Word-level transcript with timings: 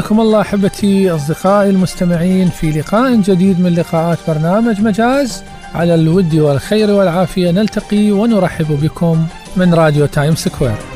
حياكم 0.00 0.20
الله 0.20 0.40
أحبتي 0.40 1.10
أصدقائي 1.10 1.70
المستمعين 1.70 2.48
في 2.48 2.70
لقاء 2.70 3.20
جديد 3.20 3.60
من 3.60 3.74
لقاءات 3.74 4.18
برنامج 4.28 4.80
مجاز 4.80 5.42
على 5.74 5.94
الود 5.94 6.34
والخير 6.34 6.90
والعافية 6.90 7.50
نلتقي 7.50 8.10
ونرحب 8.12 8.80
بكم 8.82 9.26
من 9.56 9.74
راديو 9.74 10.06
تايم 10.06 10.34
سكوير. 10.34 10.89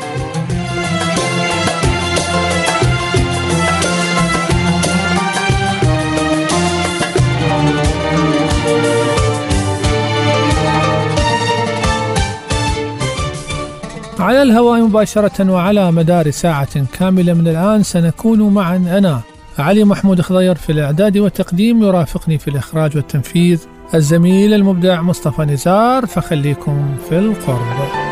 على 14.25 14.42
الهواء 14.42 14.80
مباشرة 14.80 15.50
وعلى 15.53 15.92
مدار 15.92 16.30
ساعة 16.30 16.86
كاملة 16.98 17.34
من 17.34 17.48
الآن 17.48 17.83
سنكون 17.83 18.55
معا. 18.55 18.77
أنا 18.77 19.20
علي 19.58 19.84
محمود 19.84 20.20
خضير 20.20 20.55
في 20.55 20.72
الإعداد 20.72 21.19
والتقديم 21.19 21.83
يرافقني 21.83 22.39
في 22.39 22.48
الإخراج 22.48 22.97
والتنفيذ 22.97 23.61
الزميل 23.94 24.55
المبدع 24.55 25.03
مصطفى 25.03 25.42
نزار. 25.42 26.06
فخليكم 26.06 26.97
في 27.08 27.19
القرب. 27.19 28.03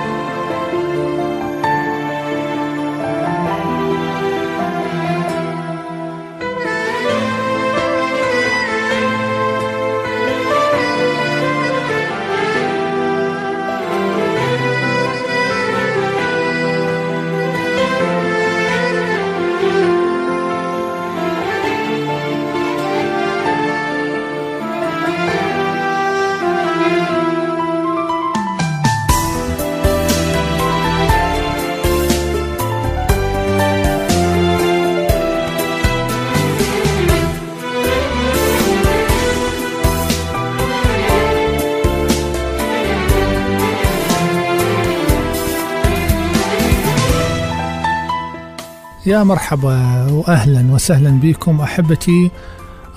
يا 49.12 49.22
مرحبا 49.22 50.06
واهلا 50.10 50.72
وسهلا 50.72 51.10
بكم 51.10 51.60
أحبتي 51.60 52.30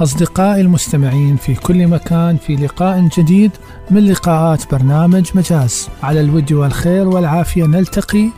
أصدقائي 0.01 0.61
المستمعين 0.61 1.35
في 1.35 1.55
كل 1.55 1.87
مكان 1.87 2.37
في 2.37 2.55
لقاء 2.55 3.09
جديد 3.17 3.51
من 3.91 4.05
لقاءات 4.05 4.71
برنامج 4.71 5.29
مجاز. 5.35 5.89
على 6.03 6.21
الود 6.21 6.53
والخير 6.53 7.07
والعافية 7.07 7.63
نلتقي. 7.63 8.29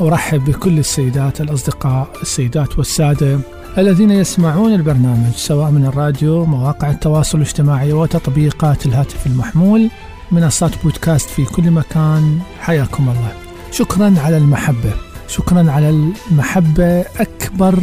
أرحب 0.00 0.44
بكل 0.44 0.78
السيدات 0.78 1.40
الأصدقاء 1.40 2.08
السيدات 2.22 2.78
والسادة 2.78 3.38
الذين 3.78 4.10
يسمعون 4.10 4.74
البرنامج 4.74 5.32
سواء 5.32 5.70
من 5.70 5.84
الراديو 5.84 6.44
مواقع 6.44 6.90
التواصل 6.90 7.38
الاجتماعي 7.38 7.92
وتطبيقات 7.92 8.86
الهاتف 8.86 9.26
المحمول 9.26 9.90
منصات 10.32 10.82
بودكاست 10.82 11.30
في 11.30 11.44
كل 11.44 11.70
مكان. 11.70 12.38
حياكم 12.60 13.08
الله. 13.08 13.32
شكرا 13.70 14.14
على 14.18 14.36
المحبة. 14.36 15.07
شكرا 15.28 15.70
على 15.70 15.90
المحبة 15.90 17.00
أكبر 17.00 17.78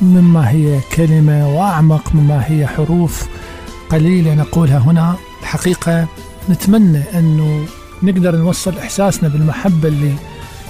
مما 0.00 0.50
هي 0.50 0.80
كلمة 0.96 1.48
وأعمق 1.48 2.14
مما 2.14 2.44
هي 2.46 2.66
حروف 2.66 3.28
قليلة 3.90 4.34
نقولها 4.34 4.78
هنا. 4.78 5.14
الحقيقة 5.42 6.06
نتمنى 6.50 7.02
أنه 7.14 7.64
نقدر 8.02 8.36
نوصل 8.36 8.78
إحساسنا 8.78 9.28
بالمحبة 9.28 9.88
اللي 9.88 10.14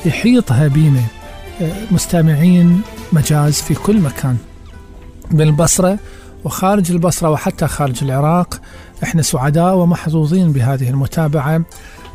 يحيطها 0.06 0.68
بينا 0.68 1.02
مستمعين 1.90 2.80
مجاز 3.12 3.54
في 3.54 3.74
كل 3.74 4.00
مكان. 4.00 4.36
بالبصرة 5.30 5.98
وخارج 6.44 6.90
البصرة 6.92 7.30
وحتى 7.30 7.66
خارج 7.66 8.04
العراق 8.04 8.60
إحنا 9.02 9.22
سعداء 9.22 9.76
ومحظوظين 9.76 10.52
بهذه 10.52 10.90
المتابعة 10.90 11.62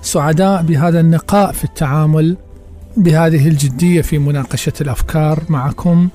سعداء 0.02 0.62
بهذا 0.62 1.00
النقاء 1.00 1.52
في 1.52 1.64
التعامل. 1.64 2.38
بهذه 2.98 3.48
الجدية 3.48 4.02
في 4.02 4.18
مناقشة 4.18 4.74
الأفكار 4.82 5.44
معكم. 5.50 6.10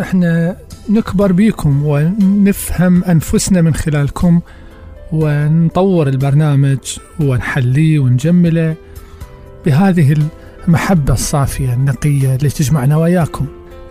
إحنا 0.00 0.56
نكبر 0.90 1.32
بيكم 1.32 1.82
ونفهم 1.86 3.04
أنفسنا 3.04 3.62
من 3.62 3.74
خلالكم 3.74 4.40
ونطور 5.12 6.08
البرنامج 6.08 6.78
ونحليه 7.20 7.98
ونجمله. 7.98 8.74
بهذه 9.66 10.16
المحبة 10.68 11.12
الصافية 11.12 11.74
النقية 11.74 12.34
اللي 12.34 12.48
تجمعنا 12.48 12.96
وياكم. 12.96 13.46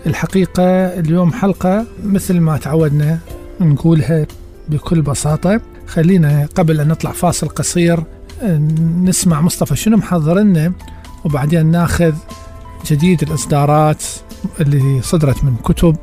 الحقيقة 0.06 0.64
اليوم 0.86 1.31
حلقة 1.34 1.86
مثل 2.04 2.40
ما 2.40 2.58
تعودنا 2.58 3.20
نقولها 3.62 4.28
بكل 4.70 5.02
بساطة. 5.02 5.62
خلينا 5.88 6.48
قبل 6.56 6.80
أن 6.80 6.88
نطلع 6.88 7.12
فاصل 7.12 7.48
قصير 7.48 8.04
نسمع 9.04 9.42
مصطفى 9.42 9.75
شنو 9.75 9.98
محضر 9.98 10.40
لنا 10.40 10.74
وبعدين 11.25 11.66
ناخذ 11.66 12.13
جديد 12.85 13.22
الإصدارات 13.23 14.03
اللي 14.59 15.01
صدرت 15.01 15.44
من 15.44 15.56
كتب 15.63 15.95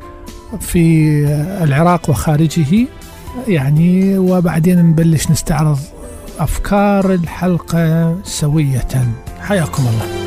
في 0.61 1.25
العراق 1.63 2.11
وخارجه 2.11 2.87
يعني 3.49 4.19
وبعدين 4.19 4.83
نبلش 4.83 5.31
نستعرض 5.31 5.79
أفكار 6.39 7.15
الحلقة 7.15 8.17
سوية. 8.25 8.89
حياكم 9.41 9.83
الله. 9.83 10.20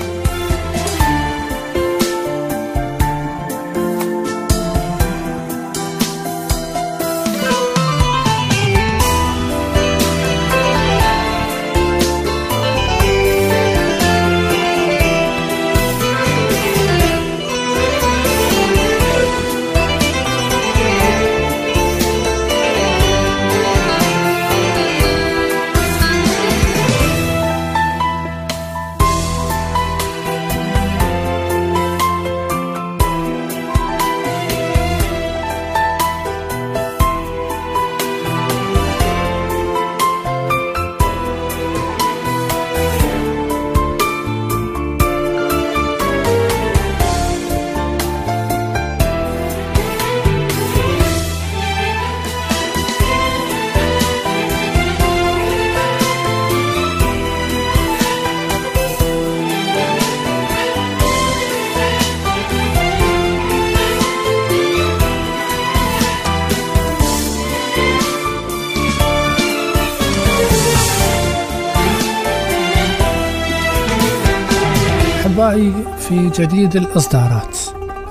جديد 76.40 76.76
الإصدارات. 76.76 77.58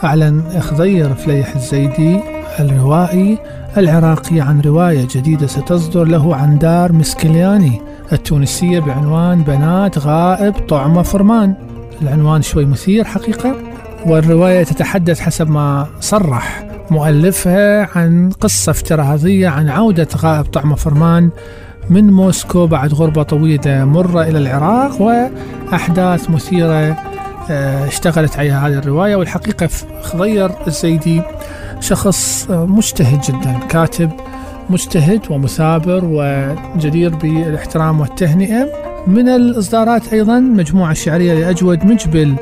أعلن 0.04 0.60
خضير 0.60 1.14
فليح 1.14 1.54
الزيدي 1.54 2.20
الروائي 2.60 3.38
العراقي 3.76 4.40
عن 4.40 4.60
رواية 4.60 5.08
جديدة 5.10 5.46
ستصدر 5.46 6.04
له 6.04 6.36
عن 6.36 6.58
دار 6.58 6.92
مسكلياني 6.92 7.80
التونسية 8.12 8.80
بعنوان 8.80 9.42
بنات 9.42 9.98
غائب 9.98 10.54
طعمة 10.68 11.02
فرمان. 11.02 11.54
العنوان 12.02 12.42
شوي 12.42 12.64
مثير 12.64 13.04
حقيقة 13.04 13.54
والرواية 14.06 14.64
تتحدث 14.64 15.20
حسب 15.20 15.50
ما 15.50 15.86
صرح 16.00 16.64
مؤلفها 16.90 17.98
عن 17.98 18.30
قصة 18.40 18.70
افتراضية 18.70 19.48
عن 19.48 19.68
عودة 19.68 20.08
غائب 20.16 20.44
طعمة 20.44 20.74
فرمان 20.74 21.30
من 21.90 22.10
موسكو 22.10 22.66
بعد 22.66 22.94
غربة 22.94 23.22
طويلة 23.22 23.84
مرة 23.84 24.22
إلى 24.22 24.38
العراق 24.38 25.02
وأحداث 25.02 26.30
مثيرة 26.30 27.11
اشتغلت 27.50 28.38
عليها 28.38 28.68
هذه 28.68 28.78
الرواية 28.78 29.16
والحقيقة 29.16 29.68
خضير 30.02 30.50
الزيدي 30.66 31.22
شخص 31.80 32.50
آه، 32.50 32.66
مجتهد 32.66 33.20
جدا 33.20 33.58
كاتب 33.68 34.10
مجتهد 34.70 35.20
ومثابر 35.30 36.00
وجدير 36.04 37.14
بالاحترام 37.14 38.00
والتهنئة. 38.00 38.68
من 39.06 39.28
الإصدارات 39.28 40.12
أيضا 40.12 40.40
مجموعة 40.40 40.94
شعرية 40.94 41.34
لأجود 41.34 41.84
مجبل 41.84 42.34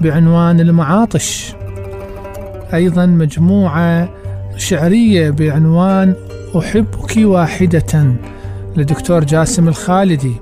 بعنوان 0.00 0.60
المعاطش. 0.60 1.54
أيضا 2.74 3.06
مجموعة 3.06 4.08
شعرية 4.56 5.30
بعنوان 5.30 6.14
أحبك 6.58 7.16
واحدة 7.16 8.14
للدكتور 8.76 9.24
جاسم 9.24 9.68
الخالدي. 9.68 10.34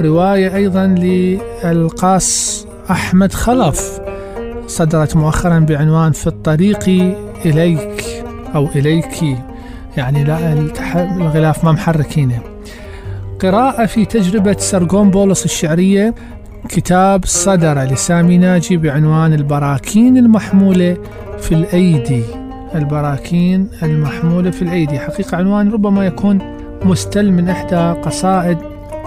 رواية 0.00 0.56
أيضا 0.56 0.86
للقاص 0.86 2.66
أحمد 2.90 3.32
خلف. 3.32 4.00
صدرت 4.66 5.16
مؤخرا 5.16 5.58
بعنوان 5.58 6.12
في 6.12 6.26
الطريق 6.26 6.88
إليك 7.44 8.04
أو 8.54 8.68
إليك. 8.76 9.22
يعني 9.96 10.24
لا 10.24 10.52
الغلاف 10.94 11.64
ما 11.64 11.72
محركينه 11.72 12.38
قراءة 13.40 13.86
في 13.86 14.04
تجربة 14.04 14.56
سرغون 14.58 15.10
بولس 15.10 15.44
الشعرية. 15.44 16.14
كتاب 16.68 17.24
صدر 17.24 17.82
لسامي 17.82 18.38
ناجي 18.38 18.76
بعنوان 18.76 19.32
البراكين 19.32 20.16
المحمولة 20.16 20.96
في 21.38 21.54
الأيدي. 21.54 22.22
البراكين 22.74 23.68
المحمولة 23.82 24.50
في 24.50 24.62
الأيدي. 24.62 24.98
حقيقة 24.98 25.36
عنوان 25.36 25.70
ربما 25.70 26.06
يكون 26.06 26.38
مستل 26.84 27.32
من 27.32 27.48
إحدى 27.48 28.00
قصائد 28.00 28.58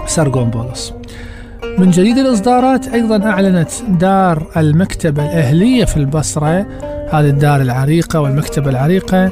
سرغون 0.06 0.50
بولس 0.50 0.94
من 1.64 1.90
جديد 1.90 2.18
الإصدارات 2.18 2.88
أيضا 2.88 3.24
أعلنت 3.24 3.70
دار 3.88 4.46
المكتبة 4.56 5.24
الأهلية 5.24 5.84
في 5.84 5.96
البصرة. 5.96 6.66
هذه 7.10 7.28
الدار 7.28 7.60
العريقة 7.60 8.20
والمكتبة 8.20 8.70
العريقة 8.70 9.30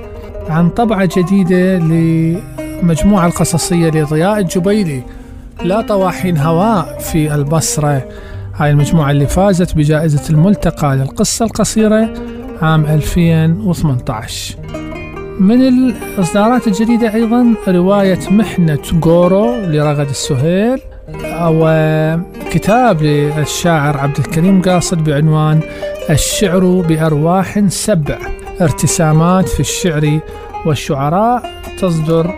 عن 0.48 0.70
طبعة 0.70 1.08
جديدة 1.16 1.78
لمجموعة 1.78 3.26
القصصية 3.26 3.88
لضياء 3.90 4.38
الجبيلي 4.38 5.02
لا 5.64 5.80
طواحين 5.80 6.38
هواء 6.38 6.98
في 6.98 7.34
البصرة. 7.34 8.08
هاي 8.54 8.70
المجموعة 8.70 9.10
اللي 9.10 9.26
فازت 9.26 9.74
بجائزة 9.74 10.30
الملتقى 10.30 10.96
للقصة 10.96 11.44
القصيرة 11.44 12.08
عام 12.62 12.86
2018 12.86 14.56
من 15.40 15.68
الإصدارات 15.68 16.66
الجديدة 16.66 17.14
أيضا 17.14 17.54
رواية 17.68 18.30
محنة 18.30 18.82
غورو 19.04 19.54
لرغد 19.54 20.08
السهيل. 20.08 20.80
أو 21.14 21.68
كتاب 22.50 23.02
للشاعر 23.02 23.96
عبد 23.96 24.18
الكريم 24.18 24.62
قاصد 24.62 25.04
بعنوان 25.04 25.60
الشعر 26.10 26.84
بأرواح 26.88 27.60
سبع 27.68 28.18
ارتسامات 28.60 29.48
في 29.48 29.60
الشعر 29.60 30.20
والشعراء 30.66 31.62
تصدر 31.78 32.34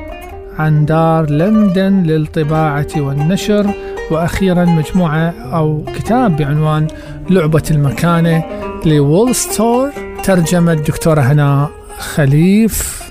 عن 0.58 0.84
دار 0.84 1.30
لندن 1.30 2.02
للطباعة 2.02 2.88
والنشر 2.96 3.70
وأخيرا 4.10 4.64
مجموعة 4.64 5.34
أو 5.52 5.84
كتاب 5.96 6.36
بعنوان 6.36 6.86
لعبة 7.30 7.62
المكانة 7.70 8.44
لول 8.86 9.34
ستور 9.34 9.90
ترجمة 10.24 10.72
الدكتورة 10.72 11.20
هنا 11.20 11.68
خليف 11.98 13.02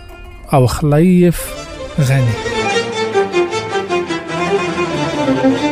أو 0.54 0.68
خليف 0.68 1.68
غني. 2.00 2.59
Thank 5.36 5.64
you. 5.64 5.69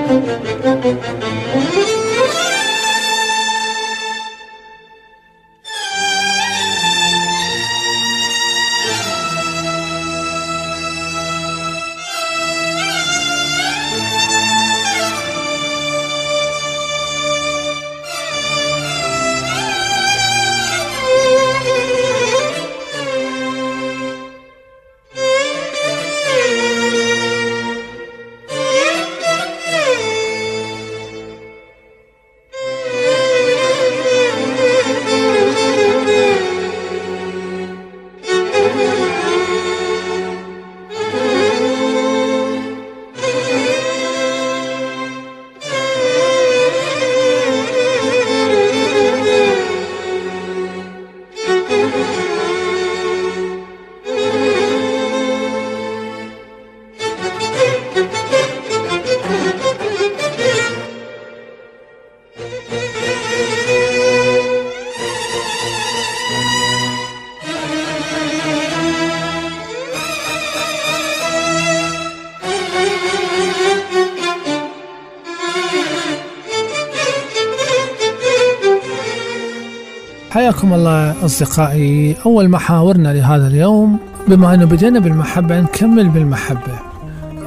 حياكم 80.48 80.74
الله 80.74 81.26
أصدقائي. 81.26 82.16
أول 82.26 82.50
محاورنا 82.50 83.14
لهذا 83.14 83.48
اليوم 83.48 84.00
بما 84.28 84.54
أنه 84.54 84.66
بدينا 84.66 85.00
بالمحبة 85.00 85.60
نكمل 85.60 86.10
بالمحبة. 86.10 86.80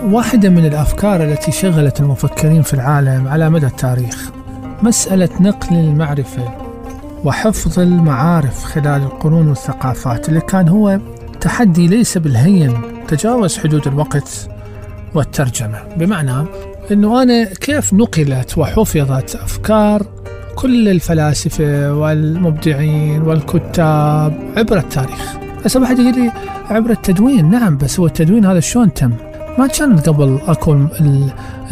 واحدة 0.05 0.49
من 0.49 0.67
الأفكار 0.67 1.25
التي 1.25 1.53
شغلت 1.53 2.01
المفكرين 2.01 2.63
في 2.63 2.75
العالم 2.75 3.29
على 3.29 3.51
مدى 3.51 3.67
التاريخ 3.67 4.31
مسألة 4.83 5.29
نقل 5.41 5.77
المعرفة 5.77 6.49
وحفظ 7.25 7.79
المعارف 7.79 8.65
خلال 8.65 9.03
القرون 9.03 9.49
والثقافات 9.49 10.29
اللي 10.29 10.41
كان 10.41 10.69
هو 10.69 11.01
تحدي 11.41 11.89
ليس 11.89 12.19
بالهين 12.19 12.81
تجاوز 13.09 13.59
حدود 13.59 13.87
الوقت 13.87 14.49
والترجمة. 15.15 15.79
بمعنى 15.97 16.47
أنه 16.93 17.23
أنا 17.23 17.45
كيف 17.45 17.95
نقلت 17.95 18.59
وحفظت 18.59 19.35
أفكار 19.37 20.20
كل 20.55 20.89
الفلاسفة 20.89 21.95
والمبدعين 21.95 23.23
والكتاب 23.23 24.53
عبر 24.57 24.79
التاريخ. 24.79 25.37
بس 25.65 25.77
واحد 25.77 25.99
يقول 25.99 26.15
لي 26.15 26.33
عبر 26.71 26.91
التدوين 26.91 27.51
نعم 27.51 27.77
بس 27.77 28.01
هو 28.01 28.07
التدوين 28.07 28.45
هذا 28.45 28.61
شلون 28.61 28.95
تم؟ 28.95 29.13
ما 29.59 29.67
كان 29.67 29.99
قبل 29.99 30.39
اكو 30.47 30.87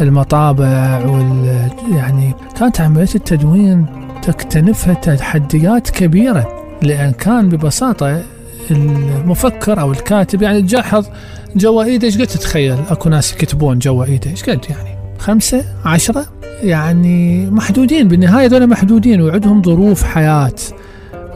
المطابع 0.01 1.05
وال 1.05 1.69
يعني 1.91 2.33
كانت 2.59 2.81
عملية 2.81 3.15
التدوين 3.15 3.85
تكتنفها 4.21 4.93
تحديات 4.93 5.89
كبيرة 5.89 6.63
لأن 6.81 7.11
كان 7.11 7.49
ببساطة 7.49 8.21
المفكر 8.71 9.81
أو 9.81 9.91
الكاتب 9.91 10.41
يعني 10.41 10.61
تجهز 10.61 11.09
جوا 11.55 11.83
ايده 11.83 12.07
إيش 12.07 12.17
قد 12.17 12.27
تتخيل؟ 12.27 12.77
أكو 12.89 13.09
ناس 13.09 13.33
يكتبون 13.33 13.79
جوا 13.79 14.05
ايده 14.05 14.31
إيش 14.31 14.43
قد 14.43 14.65
يعني؟ 14.69 14.97
خمسة؟ 15.19 15.65
عشرة؟ 15.85 16.25
يعني 16.63 17.49
محدودين 17.51 18.07
بالنهاية 18.07 18.47
دول 18.47 18.67
محدودين 18.67 19.21
وعندهم 19.21 19.63
ظروف 19.63 20.03
حياة. 20.03 20.55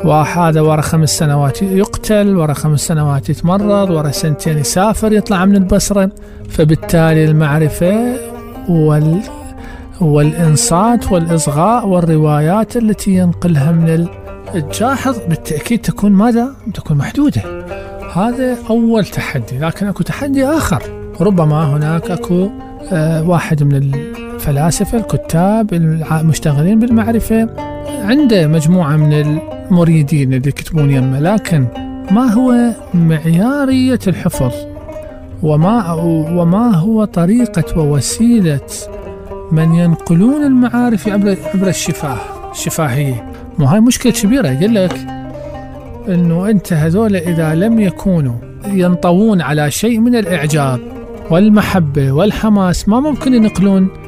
وهذا 0.06 0.62
ورا 0.62 0.82
خمس 0.82 1.18
سنوات 1.18 1.62
يقتل 1.62 2.36
ورا 2.38 2.54
خمس 2.54 2.80
سنوات 2.80 3.30
يتمرض 3.30 3.90
ورا 3.90 4.12
سنتين 4.12 4.58
يسافر 4.58 5.14
يطلع 5.14 5.46
من 5.46 5.56
البصرة. 5.56 6.10
فبالتالي 6.50 7.26
المعرفة 7.26 8.16
وال 8.70 9.20
والإنصات 10.02 11.12
والإصغاء 11.12 11.88
والروايات 11.88 12.78
التي 12.78 13.12
ينقلها 13.12 13.72
من 13.72 14.08
تلاحظ 14.72 15.18
بالتأكيد 15.30 15.82
تكون 15.82 16.12
ماذا؟ 16.12 16.56
تكون 16.74 16.98
محدودة. 16.98 17.42
هذا 18.14 18.58
أول 18.70 19.06
تحدي 19.06 19.60
لكن 19.60 19.88
أكو 19.88 20.04
تحدي 20.04 20.46
آخر. 20.46 20.84
ربما 21.22 21.64
هناك 21.64 22.12
أكو 22.12 22.50
آه 22.92 23.30
واحد 23.30 23.64
من 23.64 23.92
الفلاسفة 24.44 24.98
الكتاب 24.98 25.74
المشتغلين 25.74 26.80
بالمعرفة 26.80 27.50
عنده 27.88 28.48
مجموعة 28.48 28.96
من 28.96 29.14
المريدين 29.14 30.34
اللي 30.34 30.50
يكتبون 30.50 30.92
يمه. 30.92 31.20
لكن 31.20 31.66
ما 32.12 32.34
هو 32.34 32.56
معيارية 32.94 34.00
الحفظ؟ 34.08 34.52
وما 35.44 35.94
وما 36.32 36.76
هو 36.76 37.06
طريقة 37.06 37.80
ووسيلة 37.80 38.68
من 39.52 39.74
ينقلون 39.74 40.44
المعارف 40.44 41.08
عبر 41.08 41.38
عبر 41.54 41.68
الشفاه 41.68 42.18
الشفاهية؟ 42.52 43.32
مو 43.60 43.66
هاي 43.66 43.80
مشكلة 43.80 44.14
كبيرة. 44.14 44.48
يقول 44.48 44.76
لك 44.76 45.08
إنه 46.08 46.50
أنت 46.50 46.74
هذول 46.74 47.16
إذا 47.16 47.56
لم 47.56 47.80
يكونوا 47.80 48.36
ينطوون 48.68 49.42
على 49.42 49.72
شيء 49.72 50.00
من 50.00 50.16
الإعجاب 50.16 50.80
والمحبة 51.30 52.12
والحماس 52.12 52.90
ما 52.90 53.00
ممكن 53.00 53.34
ينقلون 53.34 54.04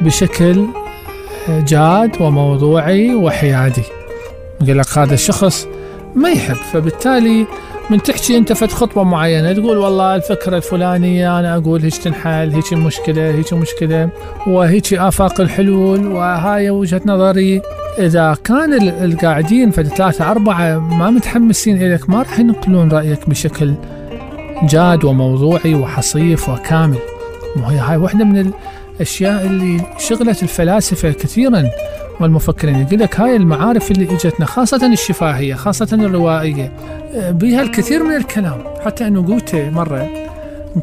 بشكل 0.00 0.66
جاد 1.48 2.10
وموضوعي 2.20 3.14
وحيادي. 3.14 3.82
يقول 4.62 4.78
لك 4.78 4.98
هذا 4.98 5.14
الشخص 5.14 5.68
ما 6.14 6.30
يحب 6.30 6.54
فبالتالي 6.54 7.46
من 7.90 8.02
تحكي 8.02 8.36
أنت 8.36 8.52
فد 8.52 8.70
خطبه 8.70 9.02
معينة 9.02 9.52
تقول 9.52 9.78
والله 9.78 10.14
الفكرة 10.14 10.56
الفلانية 10.56 11.38
أنا 11.38 11.56
أقول 11.56 11.82
هيك 11.82 11.96
تنحل 11.96 12.50
هيك 12.50 12.72
المشكلة 12.72 13.34
هيك 13.34 13.52
مشكلة 13.52 14.08
وهيك 14.46 14.94
آفاق 14.94 15.40
الحلول 15.40 16.06
وهاي 16.06 16.70
وجهة 16.70 17.00
نظري. 17.06 17.62
إذا 17.98 18.36
كان 18.44 18.88
القاعدين 18.88 19.70
فد 19.70 19.88
ثلاثة 19.88 20.30
أربعة 20.30 20.78
ما 20.78 21.10
متحمسين 21.10 21.76
إليك 21.76 22.10
ما 22.10 22.18
راح 22.18 22.38
ينقلون 22.38 22.88
رأيك 22.92 23.28
بشكل 23.28 23.74
جاد 24.62 25.04
وموضوعي 25.04 25.74
وحصيف 25.74 26.48
وكامل. 26.48 26.98
وهي 27.56 27.78
هاي 27.78 27.96
واحدة 27.96 28.24
من 28.24 28.50
الأشياء 28.96 29.46
اللي 29.46 29.80
شغلت 29.98 30.42
الفلاسفة 30.42 31.10
كثيرا 31.10 31.70
والمفكرين 32.20 32.80
يقول 32.80 33.00
لك 33.00 33.20
هاي 33.20 33.36
المعارف 33.36 33.90
اللي 33.90 34.14
إجتنا 34.14 34.46
خاصة 34.46 34.86
الشفاهية 34.86 35.54
خاصة 35.54 35.88
الروائية 35.92 36.72
بها 37.30 37.62
الكثير 37.62 38.02
من 38.02 38.16
الكلام. 38.16 38.58
حتى 38.84 39.06
أنه 39.06 39.26
قوته 39.26 39.70
مرة 39.70 40.08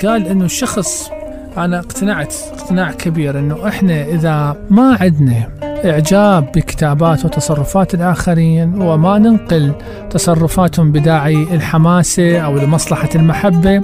قال 0.05 0.27
أنه 0.27 0.45
الشخص 0.45 1.11
أنا 1.57 1.79
اقتنعت 1.79 2.33
اقتناع 2.53 2.91
كبير 2.91 3.39
أنه 3.39 3.67
إحنا 3.67 4.05
إذا 4.05 4.57
ما 4.69 4.97
عندنا 5.01 5.49
إعجاب 5.85 6.51
بكتابات 6.55 7.25
وتصرفات 7.25 7.93
الآخرين 7.93 8.81
وما 8.81 9.17
ننقل 9.17 9.73
تصرفاتهم 10.09 10.91
بداعي 10.91 11.43
الحماسة 11.43 12.39
أو 12.39 12.57
لمصلحة 12.57 13.09
المحبة 13.15 13.81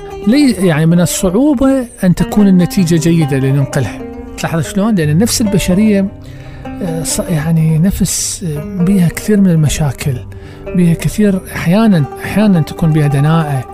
يعني 0.60 0.86
من 0.86 1.02
الصعوبة 1.02 1.86
أن 2.04 2.16
تكون 2.16 2.48
النتيجة 2.48 2.96
جيدة 2.96 3.38
لننقلها. 3.38 4.15
تلاحظ 4.46 4.62
شلون؟ 4.62 4.96
لأن 4.96 5.10
النفس 5.10 5.42
البشرية 5.42 6.08
يعني 7.30 7.80
نفس 7.80 8.46
بها 8.66 9.08
كثير 9.08 9.42
من 9.42 9.50
المشاكل 9.50 10.18
بها 10.76 10.94
كثير 10.94 11.42
أحيانا 11.56 12.04
أحيانا 12.24 12.62
تكون 12.62 12.94
بها 12.94 13.08
دناءة. 13.08 13.66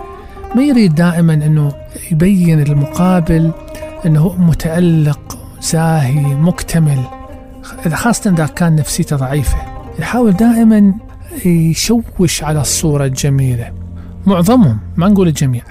ما 0.56 0.62
يريد 0.62 0.94
دائما 0.94 1.34
إنه 1.34 1.72
يبين 2.10 2.62
المقابل 2.62 3.50
إنه 4.06 4.36
متألق 4.38 5.38
زاهي 5.62 6.34
مكتمل 6.34 7.00
خاصة 7.92 8.30
إذا 8.30 8.46
كان 8.46 8.76
نفسيته 8.76 9.16
ضعيفة. 9.16 9.58
يحاول 9.98 10.32
دائما 10.32 10.94
يشوش 11.44 12.44
على 12.44 12.60
الصورة 12.60 13.04
الجميلة. 13.04 13.72
معظمهم 14.26 14.78
ما 14.96 15.08
نقول 15.08 15.28
الجميع. 15.28 15.62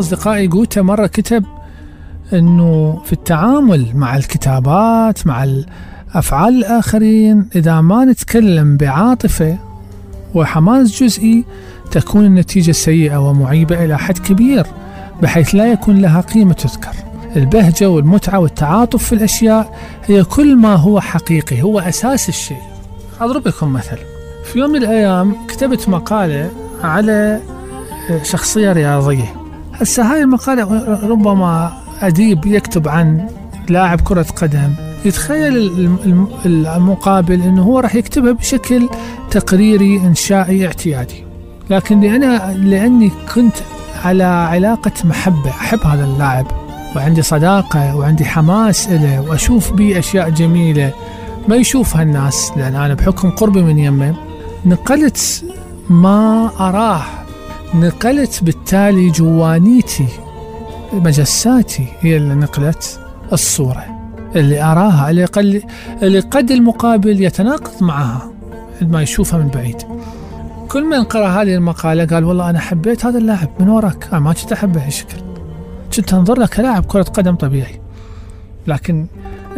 أصدقائي 0.00 0.46
جوتا 0.46 0.82
مرة 0.82 1.06
كتب 1.06 1.44
أنه 2.32 3.00
في 3.04 3.12
التعامل 3.12 3.86
مع 3.94 4.16
الكتابات 4.16 5.26
مع 5.26 5.48
أفعال 6.14 6.54
الآخرين 6.54 7.48
إذا 7.56 7.80
ما 7.80 8.04
نتكلم 8.04 8.76
بعاطفة 8.76 9.58
وحماس 10.34 11.02
جزئي 11.02 11.44
تكون 11.90 12.24
النتيجة 12.24 12.72
سيئة 12.72 13.16
ومعيبة 13.28 13.84
إلى 13.84 13.98
حد 13.98 14.18
كبير 14.18 14.66
بحيث 15.22 15.54
لا 15.54 15.72
يكون 15.72 15.98
لها 15.98 16.20
قيمة 16.20 16.52
تذكر. 16.52 16.92
البهجة 17.36 17.90
والمتعة 17.90 18.38
والتعاطف 18.38 19.04
في 19.04 19.12
الأشياء 19.12 19.78
هي 20.06 20.24
كل 20.24 20.56
ما 20.56 20.74
هو 20.74 21.00
حقيقي 21.00 21.62
هو 21.62 21.80
أساس 21.80 22.28
الشيء. 22.28 22.62
أضرب 23.20 23.48
لكم 23.48 23.72
مثل. 23.72 23.98
في 24.44 24.58
يوم 24.58 24.70
من 24.70 24.76
الأيام 24.76 25.34
كتبت 25.48 25.88
مقالة 25.88 26.50
على 26.82 27.40
شخصية 28.22 28.72
رياضية. 28.72 29.39
هسه 29.80 30.12
هاي 30.12 30.22
المقالة 30.22 30.84
ربما 31.08 31.72
أديب 32.00 32.46
يكتب 32.46 32.88
عن 32.88 33.28
لاعب 33.68 34.00
كرة 34.00 34.26
قدم. 34.36 34.74
يتخيل 35.04 35.56
المقابل 36.46 37.42
أنه 37.42 37.62
هو 37.62 37.78
راح 37.78 37.94
يكتبها 37.94 38.32
بشكل 38.32 38.88
تقريري 39.30 39.96
إنشائي 39.96 40.66
اعتيادي. 40.66 41.24
لكن 41.70 42.00
لأنا 42.00 42.54
لأني 42.54 43.10
كنت 43.34 43.54
على 44.04 44.24
علاقة 44.24 44.92
محبة 45.04 45.50
أحب 45.50 45.80
هذا 45.80 46.04
اللاعب 46.04 46.46
وعندي 46.96 47.22
صداقة 47.22 47.96
وعندي 47.96 48.24
حماس 48.24 48.88
إله 48.88 49.20
وأشوف 49.20 49.72
به 49.72 49.98
أشياء 49.98 50.30
جميلة. 50.30 50.92
ما 51.48 51.56
يشوفها 51.56 52.02
الناس 52.02 52.52
لأن 52.56 52.74
أنا 52.74 52.94
بحكم 52.94 53.30
قربي 53.30 53.62
من 53.62 53.78
يمه. 53.78 54.14
نقلت 54.66 55.44
ما 55.90 56.50
أراه 56.60 57.02
نقلت 57.74 58.44
بالتالي 58.44 59.10
جوانيتي 59.10 60.06
مجساتي 60.92 61.86
هي 62.00 62.16
اللي 62.16 62.34
نقلت 62.34 63.00
الصورة. 63.32 63.84
اللي 64.36 64.62
أراها 64.62 65.10
اللي, 65.10 65.24
قل 65.24 65.62
اللي 66.02 66.20
قد 66.20 66.50
المقابل 66.50 67.22
يتناقض 67.22 67.82
معها 67.82 68.30
عندما 68.82 69.02
يشوفها 69.02 69.38
من 69.38 69.48
بعيد. 69.48 69.76
كل 70.68 70.84
من 70.84 71.04
قرأ 71.04 71.28
هذه 71.28 71.54
المقالة 71.54 72.04
قال 72.04 72.24
والله 72.24 72.50
أنا 72.50 72.58
حبيت 72.58 73.06
هذا 73.06 73.18
اللاعب 73.18 73.48
من 73.60 73.68
وراك؟ 73.68 74.08
أنا 74.12 74.20
ما 74.20 74.32
كنت 74.32 74.52
أحبه 74.52 74.86
هالشكل 74.86 75.16
كنت 75.96 76.14
أنظر 76.14 76.38
له 76.38 76.46
كلاعب 76.46 76.84
كرة 76.84 77.02
قدم 77.02 77.34
طبيعي. 77.34 77.80
لكن 78.66 79.06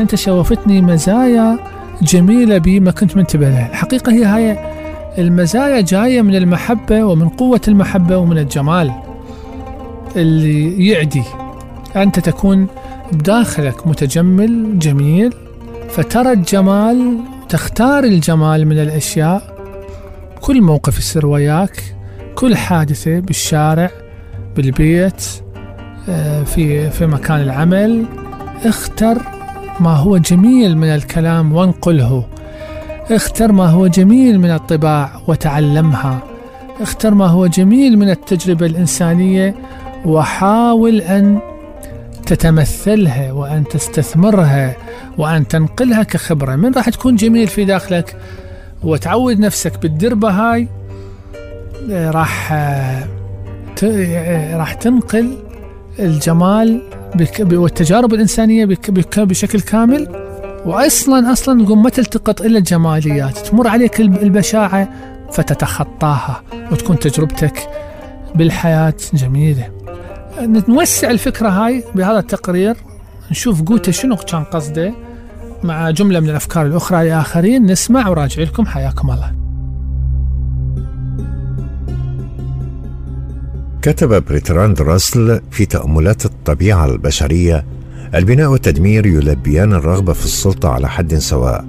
أنت 0.00 0.14
شوفتني 0.14 0.83
مزايا 0.83 1.59
جميلة 2.02 2.59
بي 2.59 2.81
ما 2.81 2.90
كنت 2.90 3.16
منتبه 3.16 3.49
لها. 3.49 3.71
الحقيقة 3.71 4.12
هي 4.12 4.25
هاي 4.25 4.72
المزايا 5.19 5.81
جاية 5.81 6.23
من 6.23 6.35
المحبة 6.35 7.04
ومن 7.04 7.28
قوة 7.28 7.61
المحبة 7.69 8.16
ومن 8.16 8.38
الجمال 8.38 8.92
اللي 10.16 10.88
يعدي. 10.88 11.23
أنت 11.97 12.21
تكون 12.21 12.66
بداخلك 13.12 13.87
متجمل 13.87 14.78
جميل 14.78 15.35
فترى 15.88 16.33
الجمال 16.33 17.16
تختار 17.49 18.04
الجمال 18.04 18.66
من 18.66 18.78
الأشياء. 18.78 19.57
كل 20.40 20.62
موقف 20.62 20.99
يصير 20.99 21.26
وياك 21.26 21.83
كل 22.35 22.57
حادثة 22.57 23.21
بالشارع 23.21 23.90
بالبيت 24.57 25.25
آه، 26.09 26.42
في 26.42 26.90
في 26.90 27.07
مكان 27.07 27.40
العمل. 27.40 28.07
اختر 28.64 29.23
ما 29.81 29.90
هو 29.97 30.16
جميل 30.16 30.78
من 30.78 30.88
الكلام 30.88 31.52
وانقله. 31.52 32.26
اختر 33.11 33.52
ما 33.52 33.66
هو 33.66 33.87
جميل 33.87 34.40
من 34.40 34.50
الطباع 34.50 35.21
وتعلمها. 35.26 36.23
اختر 36.80 37.14
ما 37.14 37.26
هو 37.26 37.47
جميل 37.47 37.99
من 37.99 38.11
التجربة 38.11 38.66
الإنسانية 38.66 39.54
وحاول 40.04 41.00
أن 41.00 41.38
تتمثلها 42.26 43.32
وأن 43.32 43.64
تستثمرها 43.64 44.76
وأن 45.18 45.49
تنقلها 45.49 46.02
كخبرة. 46.02 46.56
من 46.56 46.75
راح 46.75 46.88
تكون 46.88 47.16
جميل 47.16 47.49
في 47.49 47.64
داخلك 47.64 48.16
وتعود 48.82 49.38
نفسك 49.38 49.82
بالدربة 49.82 50.30
هاي؟ 50.30 50.68
راح 51.90 52.52
راح 54.54 54.75
تنقل 54.75 55.38
الجمال 55.99 56.82
والتجارب 57.40 58.14
الإنسانية 58.14 58.64
بشكل 59.16 59.61
كامل؟ 59.61 60.22
وأصلا 60.66 61.33
أصلا 61.33 61.62
نقول 61.62 61.78
ما 61.78 61.90
تلتقط 61.90 62.40
إلا 62.40 62.59
الجماليات 62.59 63.38
تمر 63.38 63.69
عليك 63.69 64.00
البشاعة 64.00 64.88
فتتخطاها 65.33 66.42
وتكون 66.73 66.99
تجربتك 66.99 67.69
بالحياة 68.35 68.95
جميلة. 69.14 69.71
نوسع 70.69 71.11
الفكرة 71.11 71.49
هاي 71.49 71.85
بهذا 71.95 72.19
التقرير 72.19 72.76
نشوف 73.31 73.62
قوته 73.62 73.92
شنو 73.92 74.16
كان 74.16 74.45
قصده 74.45 74.95
مع 75.64 75.90
جملة 75.90 76.21
من 76.21 76.28
الأفكار 76.28 76.66
الأخرى 76.66 77.09
لآخرين. 77.09 77.66
نسمع 77.66 78.09
وراجع 78.09 78.42
لكم 78.42 78.66
حياكم 78.66 79.11
الله. 79.11 79.33
كتب 83.83 84.25
بريتراند 84.25 84.83
راسل 84.83 85.40
في 85.50 85.66
تأملات 85.66 86.25
الطبيعة 86.25 86.85
البشرية 86.85 87.64
البناء 88.14 88.50
والتدمير 88.50 89.07
يلبيان 89.07 89.73
الرغبة 89.73 90.12
في 90.12 90.25
السلطة 90.25 90.69
على 90.69 90.88
حد 90.88 91.14
سواء 91.14 91.64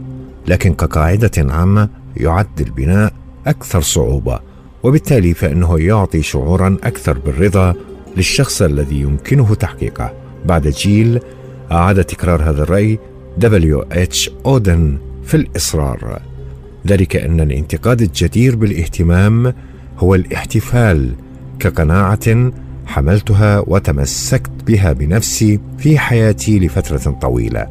لكن 0.47 0.73
كقاعدة 0.73 1.31
عامة 1.37 1.89
يعد 2.17 2.61
البناء 2.61 3.13
أكثر 3.47 3.81
صعوبة 3.81 4.39
وبالتالي 4.83 5.33
فإنه 5.33 5.79
يعطي 5.79 6.21
شعورا 6.21 6.77
أكثر 6.83 7.19
بالرضا 7.19 7.75
للشخص 8.17 8.61
الذي 8.61 9.01
يمكنه 9.01 9.55
تحقيقه. 9.55 10.13
بعد 10.45 10.67
جيل 10.67 11.19
أعاد 11.71 12.03
تكرار 12.03 12.49
هذا 12.49 12.63
الرأي 12.63 12.99
دبليو 13.37 13.81
اتش 13.81 14.31
أودن 14.45 14.97
في 15.23 15.37
الإصرار. 15.37 16.21
ذلك 16.87 17.15
أن 17.15 17.41
الانتقاد 17.41 18.01
الجدير 18.01 18.55
بالاهتمام 18.55 19.53
هو 19.99 20.15
الاحتفال 20.15 21.11
كقناعة 21.59 22.51
حملتها 22.85 23.63
وتمسكت 23.67 24.51
بها 24.67 24.93
بنفسي 24.93 25.59
في 25.77 25.99
حياتي 25.99 26.59
لفترة 26.59 27.17
طويلة. 27.21 27.67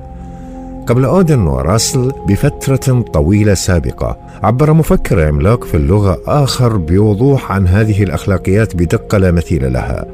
قبل 0.86 1.04
أودن 1.04 1.40
وراسل 1.40 2.12
بفترة 2.28 3.00
طويلة 3.00 3.54
سابقة 3.54 4.16
عبر 4.42 4.72
مفكر 4.72 5.28
عملاق 5.28 5.64
في 5.64 5.76
اللغة 5.76 6.20
آخر 6.26 6.76
بوضوح 6.76 7.52
عن 7.52 7.66
هذه 7.66 8.02
الأخلاقيات 8.02 8.76
بدقة 8.76 9.18
لا 9.18 9.30
مثيل 9.30 9.72
لها 9.72 10.06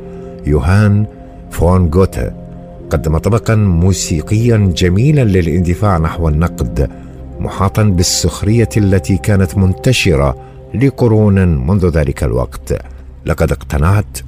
يوهان 0.47 1.07
فون 1.51 1.91
جوته 1.91 2.31
قدم 2.91 3.19
طبقا 3.19 3.55
موسيقيا 3.55 4.73
جميلا 4.77 5.25
للإندفاع 5.25 5.99
نحو 5.99 6.29
النقد 6.29 6.91
محاطا 7.41 7.83
بالسخرية 7.83 8.69
التي 8.77 9.17
كانت 9.17 9.59
منتشرة 9.59 10.37
لقرون 10.75 11.67
منذ 11.67 11.89
ذلك 11.89 12.25
الوقت. 12.25 12.79
لقد 13.27 13.53
اقتنعت 13.53 14.19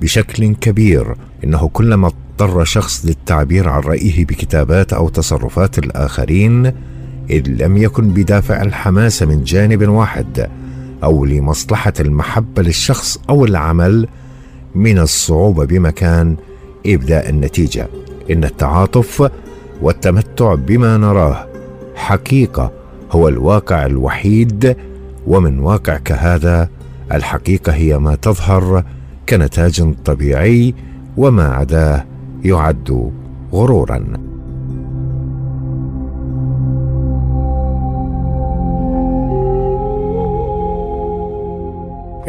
بشكل 0.00 0.54
كبير. 0.54 1.14
إنه 1.44 1.68
كلما 1.72 2.06
اضطر 2.06 2.64
شخص 2.64 3.06
للتعبير 3.06 3.68
عن 3.68 3.80
رأيه 3.80 4.24
بكتابات 4.24 4.92
أو 4.92 5.08
تصرفات 5.08 5.78
الآخرين 5.78 6.72
اذ 7.30 7.48
لم 7.48 7.76
يكن 7.76 8.08
بدافع 8.08 8.62
الحماسه 8.62 9.26
من 9.26 9.44
جانب 9.44 9.88
واحد 9.88 10.50
أو 11.02 11.24
لمصلحة 11.24 11.92
المحبة 12.00 12.62
للشخص 12.62 13.18
أو 13.28 13.44
العمل 13.44 14.08
من 14.74 14.98
الصعوبة 14.98 15.64
بمكان 15.64 16.36
إبداء 16.86 17.30
النتيجة. 17.30 17.88
إن 18.30 18.44
التعاطف 18.44 19.30
والتمتع 19.82 20.54
بما 20.54 20.96
نراه 20.96 21.46
حقيقة 21.94 22.72
هو 23.12 23.28
الواقع 23.28 23.86
الوحيد 23.86 24.76
ومن 25.26 25.58
واقع 25.58 25.96
كهذا 25.96 26.68
الحقيقة 27.12 27.72
هي 27.72 27.98
ما 27.98 28.14
تظهر 28.14 28.84
كنتاج 29.28 29.94
طبيعي 30.04 30.74
وما 31.16 31.44
عداه 31.44 32.04
يعد 32.44 33.10
غرورا. 33.52 34.30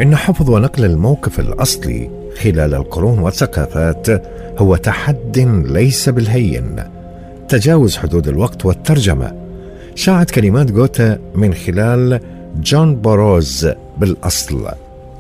إن 0.02 0.16
حفظ 0.16 0.50
ونقل 0.50 0.86
الموقف 0.86 1.40
الأصلي 1.40 2.10
خلال 2.42 2.74
القرون 2.74 3.20
والثقافات 3.20 4.08
هو 4.58 4.76
تحد 4.76 5.40
ليس 5.66 6.10
بالهين. 6.10 6.84
تجاوز 7.50 7.98
حدود 7.98 8.28
الوقت 8.28 8.66
والترجمة. 8.66 9.34
شاعت 9.96 10.32
كلمات 10.32 10.72
جوتا 10.72 11.20
من 11.36 11.54
خلال 11.54 12.20
جون 12.62 12.96
بوروز 12.96 13.70
بالأصل. 13.98 14.68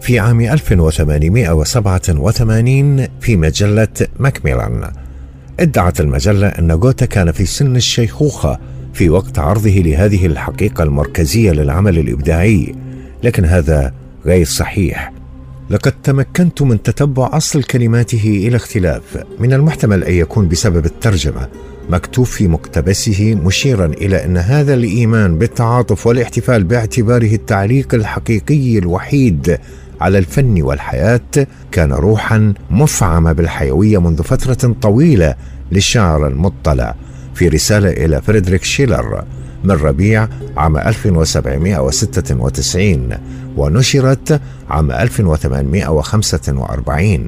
في 0.02 0.20
عام 0.20 0.42
1887 0.42 3.08
في 3.22 3.38
مجلة 3.38 3.88
ماكميلان. 4.20 4.92
ادعت 5.60 6.02
المجلة 6.02 6.48
أن 6.48 6.80
جوتا 6.80 7.06
كان 7.06 7.32
في 7.32 7.46
سن 7.46 7.76
الشيخوخة 7.76 8.60
في 8.94 9.10
وقت 9.10 9.40
عرضه 9.40 9.70
لهذه 9.70 10.26
الحقيقة 10.26 10.84
المركزية 10.84 11.52
للعمل 11.52 12.00
الإبداعي 12.00 12.76
لكن 13.24 13.46
هذا 13.46 13.94
غير 14.26 14.46
صحيح. 14.46 15.14
لقد 15.70 15.94
تمكنت 16.04 16.62
من 16.62 16.84
تتبع 16.84 17.30
أصل 17.34 17.64
كلماته 17.64 18.44
إلى 18.48 18.56
اختلاف. 18.56 19.24
من 19.40 19.54
المحتمل 19.54 20.04
أن 20.04 20.14
يكون 20.14 20.48
بسبب 20.48 20.86
الترجمة 20.86 21.48
مكتوب 21.90 22.26
في 22.26 22.48
مقتبسه 22.48 23.36
مشيرا 23.36 23.86
إلى 23.86 24.26
أن 24.26 24.38
هذا 24.38 24.74
الإيمان 24.74 25.38
بالتعاطف 25.38 26.08
والاحتفال 26.08 26.64
باعتباره 26.64 27.36
التعليق 27.36 27.96
الحقيقي 27.96 28.78
الوحيد 28.78 29.58
على 30.02 30.18
الفن 30.18 30.62
والحياة 30.62 31.22
كان 31.72 31.94
روحا 31.94 32.54
مفعمه 32.70 33.32
بالحيوية 33.32 34.02
منذ 34.02 34.24
فترة 34.24 34.76
طويلة 34.82 35.36
للشاعر 35.72 36.28
المطلع 36.28 36.96
في 37.36 37.48
رسالة 37.48 37.90
إلى 37.90 38.22
فريدريك 38.22 38.64
شيلر 38.64 39.24
من 39.64 39.72
ربيع 39.72 40.28
عام 40.58 40.78
1796 40.78 43.10
ونشرت 43.58 44.42
عام 44.70 44.92
1845 44.92 47.28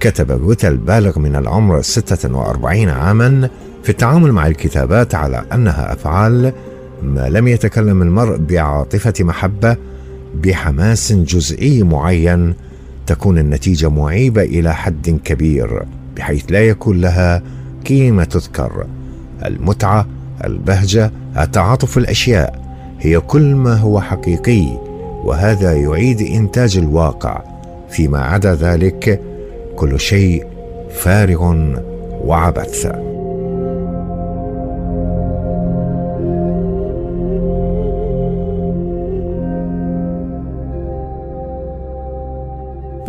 كتب 0.00 0.42
جوتا 0.42 0.68
البالغ 0.68 1.18
من 1.18 1.36
العمر 1.36 1.82
46 1.82 2.88
عاما 2.88 3.48
في 3.82 3.90
التعامل 3.90 4.32
مع 4.32 4.46
الكتابات 4.46 5.14
على 5.14 5.44
أنها 5.52 5.92
أفعال 5.92 6.52
ما 7.02 7.28
لم 7.28 7.48
يتكلم 7.48 8.02
المرء 8.02 8.36
بعاطفة 8.36 9.14
محبة 9.20 9.76
بحماس 10.34 11.12
جزئي 11.12 11.82
معين 11.82 12.54
تكون 13.06 13.38
النتيجة 13.38 13.88
معيبة 13.88 14.42
إلى 14.42 14.74
حد 14.74 15.20
كبير 15.24 15.82
بحيث 16.16 16.44
لا 16.48 16.60
يكون 16.60 17.00
لها 17.00 17.42
قيمة 17.86 18.24
تذكر. 18.24 18.86
المتعة 19.44 20.06
البهجة 20.44 21.12
التعاطف 21.38 21.98
الأشياء 21.98 22.60
هي 23.00 23.20
كل 23.20 23.54
ما 23.54 23.74
هو 23.74 24.00
حقيقي 24.00 24.66
وهذا 25.24 25.72
يعيد 25.72 26.20
إنتاج 26.20 26.76
الواقع. 26.76 27.42
فيما 27.90 28.18
عدا 28.18 28.54
ذلك 28.54 29.20
كل 29.76 30.00
شيء 30.00 30.46
فارغ 30.90 31.54
وعبث. 32.24 33.09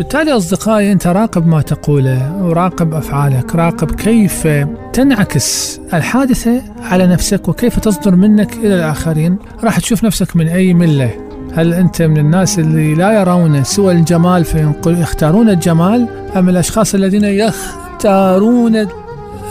بالتالي 0.02 0.32
أصدقائي 0.32 0.92
أنت 0.92 1.08
راقب 1.08 1.48
ما 1.48 1.62
تقوله 1.62 2.44
وراقب 2.44 2.94
أفعالك 2.94 3.56
راقب 3.56 3.92
كيف 3.92 4.48
تنعكس 4.94 5.80
الحادثة 5.94 6.62
على 6.84 7.08
نفسك 7.08 7.48
وكيف 7.48 7.80
تصدر 7.80 8.16
منك 8.16 8.54
إلى 8.54 8.76
الآخرين. 8.76 9.38
راح 9.64 9.80
تشوف 9.80 10.04
نفسك 10.04 10.36
من 10.36 10.48
أي 10.48 10.74
ملة. 10.74 11.12
هل 11.54 11.74
أنت 11.74 12.02
من 12.02 12.18
الناس 12.18 12.60
اللي 12.60 12.96
لا 12.96 13.22
يرون 13.22 13.64
سوى 13.64 13.94
الجمال 13.94 14.46
فيختارون 14.46 15.50
الجمال؟ 15.50 16.08
أم 16.36 16.50
الأشخاص 16.50 16.96
الذين 16.96 17.24
يختارون 17.24 18.88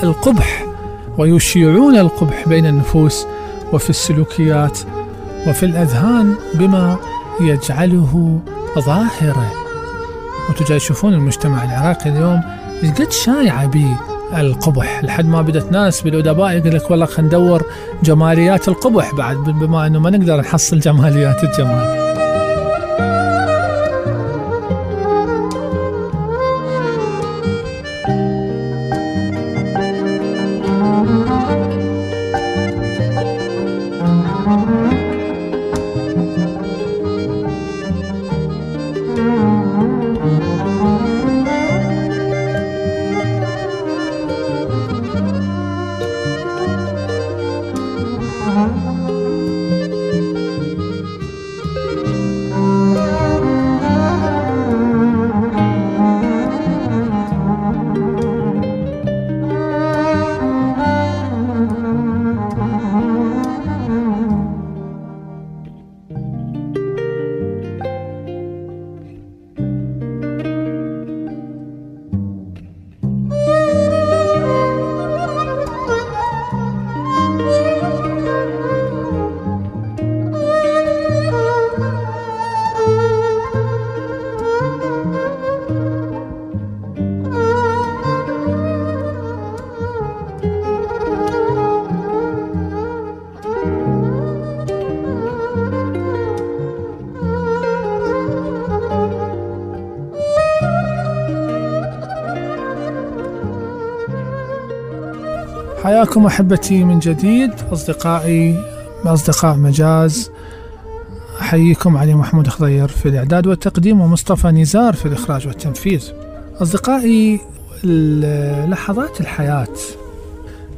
القبح 0.02 0.66
ويشيعون 1.18 1.96
القبح 1.98 2.48
بين 2.48 2.66
النفوس 2.66 3.26
وفي 3.72 3.90
السلوكيات 3.90 4.78
وفي 5.46 5.66
الأذهان 5.66 6.34
بما 6.54 6.96
يجعله 7.40 8.40
ظاهرة؟ 8.78 9.59
وأنتم 10.50 10.64
تشوفون 10.64 11.14
المجتمع 11.14 11.64
العراقي 11.64 12.10
اليوم 12.10 12.40
قد 12.98 13.12
شايعة 13.12 13.66
به 13.66 13.96
القبح 14.38 15.04
لحد 15.04 15.26
ما 15.26 15.42
بدت 15.42 15.72
ناس 15.72 16.00
بالأدباء 16.02 16.50
يقول 16.56 16.74
لك 16.74 16.90
والله 16.90 17.06
خلينا 17.06 17.28
ندور 17.28 17.62
جماليات 18.02 18.68
القبح 18.68 19.14
بعد 19.14 19.36
بما 19.36 19.86
إنه 19.86 19.98
ما 19.98 20.10
نقدر 20.10 20.40
نحصل 20.40 20.78
جماليات 20.80 21.44
الجمال. 21.44 22.09
حياكم 106.10 106.26
أحبتي 106.26 106.84
من 106.84 106.98
جديد 106.98 107.50
أصدقائي 107.72 108.64
أصدقاء 109.04 109.56
مجاز 109.56 110.30
أحييكم 111.40 111.96
علي 111.96 112.14
محمود 112.14 112.48
خضير 112.48 112.88
في 112.88 113.08
الإعداد 113.08 113.46
والتقديم 113.46 114.00
ومصطفى 114.00 114.48
نزار 114.48 114.92
في 114.92 115.06
الإخراج 115.06 115.46
والتنفيذ. 115.46 116.12
أصدقائي 116.62 117.40
لحظات 118.68 119.20
الحياة. 119.20 119.68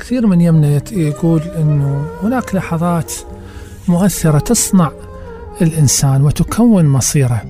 كثير 0.00 0.26
من 0.26 0.40
يمنا 0.40 0.80
يقول 0.92 1.40
إنه 1.58 2.06
هناك 2.22 2.54
لحظات 2.54 3.12
مؤثرة 3.88 4.38
تصنع 4.38 4.90
الإنسان 5.62 6.22
وتكون 6.22 6.84
مصيره. 6.84 7.42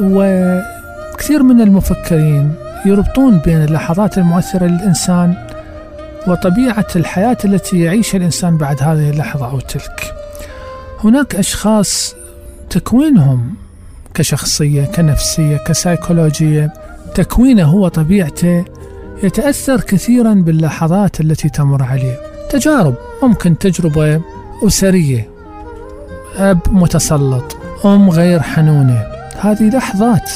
وكثير 0.00 1.42
من 1.42 1.60
المفكرين 1.60 2.54
يربطون 2.86 3.38
بين 3.38 3.64
اللحظات 3.64 4.18
المؤثرة 4.18 4.66
للإنسان 4.66 5.43
وطبيعة 6.26 6.86
الحياة 6.96 7.36
التي 7.44 7.80
يعيشها 7.80 8.18
الإنسان 8.18 8.56
بعد 8.56 8.82
هذه 8.82 9.10
اللحظة 9.10 9.50
أو 9.50 9.60
تلك. 9.60 10.14
هناك 11.04 11.34
أشخاص 11.34 12.14
تكوينهم 12.70 13.54
كشخصية 14.14 14.84
كنفسية 14.84 15.56
كسيكولوجية 15.56 16.72
تكوينه 17.14 17.64
هو 17.64 17.88
طبيعته 17.88 18.64
يتأثر 19.22 19.80
كثيرا 19.80 20.34
باللحظات 20.34 21.20
التي 21.20 21.48
تمر 21.48 21.82
عليه. 21.82 22.20
تجارب 22.50 22.94
ممكن 23.22 23.58
تجربة 23.58 24.20
أسرية 24.62 25.28
أب 26.36 26.58
متسلط 26.70 27.56
أم 27.84 28.10
غير 28.10 28.42
حنونة. 28.42 29.02
هذه 29.40 29.76
لحظات 29.76 30.30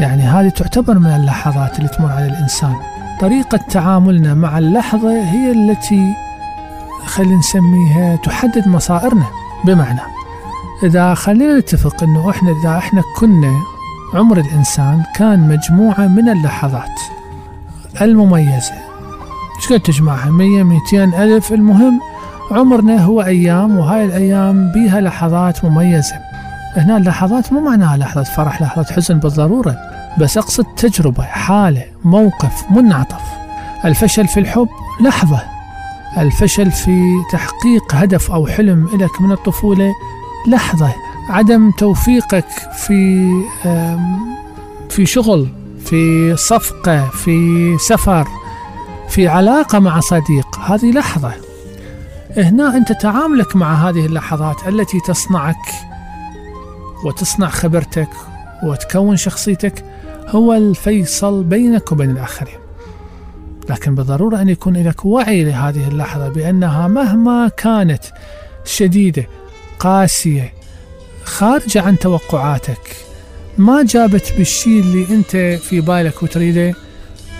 يعني 0.00 0.22
هذه 0.22 0.48
تعتبر 0.48 0.98
من 0.98 1.10
اللحظات 1.10 1.78
اللي 1.78 1.88
تمر 1.88 2.10
على 2.10 2.26
الإنسان. 2.26 2.91
طريقة 3.22 3.56
تعاملنا 3.56 4.34
مع 4.34 4.58
اللحظة 4.58 5.10
هي 5.10 5.52
التي 5.52 6.14
خلينا 7.06 7.36
نسميها 7.36 8.16
تحدد 8.16 8.68
مصائرنا. 8.68 9.26
بمعنى 9.64 10.00
إذا 10.82 11.14
خلينا 11.14 11.58
نتفق 11.58 12.02
أنه 12.02 12.30
إحنا 12.30 12.50
إذا 12.50 12.78
إحنا 12.78 13.02
كنا 13.16 13.52
عمر 14.14 14.38
الإنسان 14.38 15.02
كان 15.16 15.48
مجموعة 15.48 16.06
من 16.06 16.28
اللحظات 16.28 17.00
المميزة. 18.00 18.74
قد 19.70 19.80
تجمعها؟ 19.80 20.30
100 20.30 20.62
200 20.62 21.22
ألف. 21.24 21.52
المهم 21.52 22.00
عمرنا 22.50 23.04
هو 23.04 23.22
أيام 23.22 23.78
وهاي 23.78 24.04
الأيام 24.04 24.72
بيها 24.72 25.00
لحظات 25.00 25.64
مميزة. 25.64 26.16
هنا 26.76 26.96
اللحظات 26.96 27.52
مو 27.52 27.60
معناها 27.60 27.96
لحظة 27.96 28.22
فرح 28.22 28.62
لحظة 28.62 28.94
حزن 28.94 29.18
بالضرورة. 29.18 29.91
بس 30.18 30.38
أقصد 30.38 30.64
تجربة 30.64 31.22
حالة 31.22 31.84
موقف 32.04 32.64
منعطف. 32.70 33.22
الفشل 33.84 34.28
في 34.28 34.40
الحب 34.40 34.68
لحظة. 35.00 35.42
الفشل 36.18 36.70
في 36.70 37.22
تحقيق 37.32 37.94
هدف 37.94 38.30
أو 38.30 38.46
حلم 38.46 38.88
لك 38.94 39.20
من 39.20 39.32
الطفولة 39.32 39.94
لحظة. 40.48 40.94
عدم 41.28 41.70
توفيقك 41.70 42.46
في 42.76 43.30
في 44.90 45.06
شغل 45.06 45.48
في 45.84 46.36
صفقة 46.36 47.08
في 47.08 47.76
سفر 47.78 48.28
في 49.08 49.28
علاقة 49.28 49.78
مع 49.78 50.00
صديق 50.00 50.58
هذه 50.58 50.90
لحظة. 50.90 51.32
هنا 52.36 52.76
أنت 52.76 52.92
تعاملك 52.92 53.56
مع 53.56 53.74
هذه 53.74 54.06
اللحظات 54.06 54.68
التي 54.68 55.00
تصنعك 55.00 55.66
وتصنع 57.04 57.48
خبرتك 57.48 58.08
وتكون 58.62 59.16
شخصيتك 59.16 59.84
هو 60.28 60.54
الفيصل 60.54 61.44
بينك 61.44 61.92
وبين 61.92 62.10
الآخرين. 62.10 62.58
لكن 63.70 63.94
بالضرورة 63.94 64.40
أن 64.40 64.48
يكون 64.48 64.76
لك 64.76 65.04
وعي 65.04 65.44
لهذه 65.44 65.88
اللحظة 65.88 66.28
بأنها 66.28 66.88
مهما 66.88 67.48
كانت 67.48 68.04
شديدة 68.64 69.26
قاسية 69.78 70.52
خارجة 71.24 71.82
عن 71.82 71.98
توقعاتك 71.98 72.96
ما 73.58 73.82
جابت 73.82 74.32
بالشيء 74.38 74.80
اللي 74.80 75.06
أنت 75.10 75.60
في 75.62 75.80
بالك 75.80 76.22
وتريده 76.22 76.74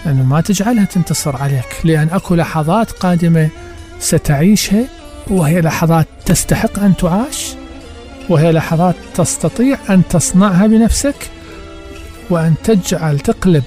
أنه 0.07 0.23
ما 0.23 0.41
تجعلها 0.41 0.85
تنتصر 0.85 1.37
عليك. 1.37 1.67
لأن 1.85 2.09
أكو 2.13 2.35
لحظات 2.35 2.91
قادمة 2.91 3.49
ستعيشها 4.01 4.85
وهي 5.31 5.61
لحظات 5.61 6.07
تستحق 6.27 6.79
أن 6.79 6.97
تعاش 6.97 7.55
وهي 8.29 8.53
لحظات 8.53 8.95
تستطيع 9.15 9.79
أن 9.91 10.03
تصنعها 10.11 10.67
بنفسك. 10.67 11.31
وأن 12.33 12.55
تجعل 12.65 13.19
تقلب 13.21 13.65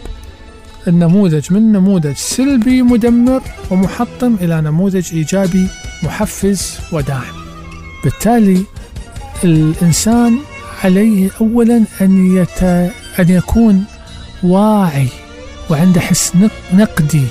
النموذج 0.87 1.53
من 1.53 1.71
نموذج 1.71 2.15
سلبي 2.15 2.81
مدمر 2.81 3.41
ومحطم 3.71 4.35
إلى 4.41 4.61
نموذج 4.61 5.13
إيجابي 5.13 5.67
محفز 6.03 6.79
وداعم. 6.91 7.33
بالتالي 8.03 8.63
الإنسان 9.43 10.37
عليه 10.83 11.29
أولا 11.41 11.83
أن, 12.01 12.35
يت... 12.37 12.63
أن 13.19 13.29
يكون 13.29 13.83
واعي 14.43 15.07
وعنده 15.69 16.01
حس 16.01 16.31
نقدي 16.73 17.27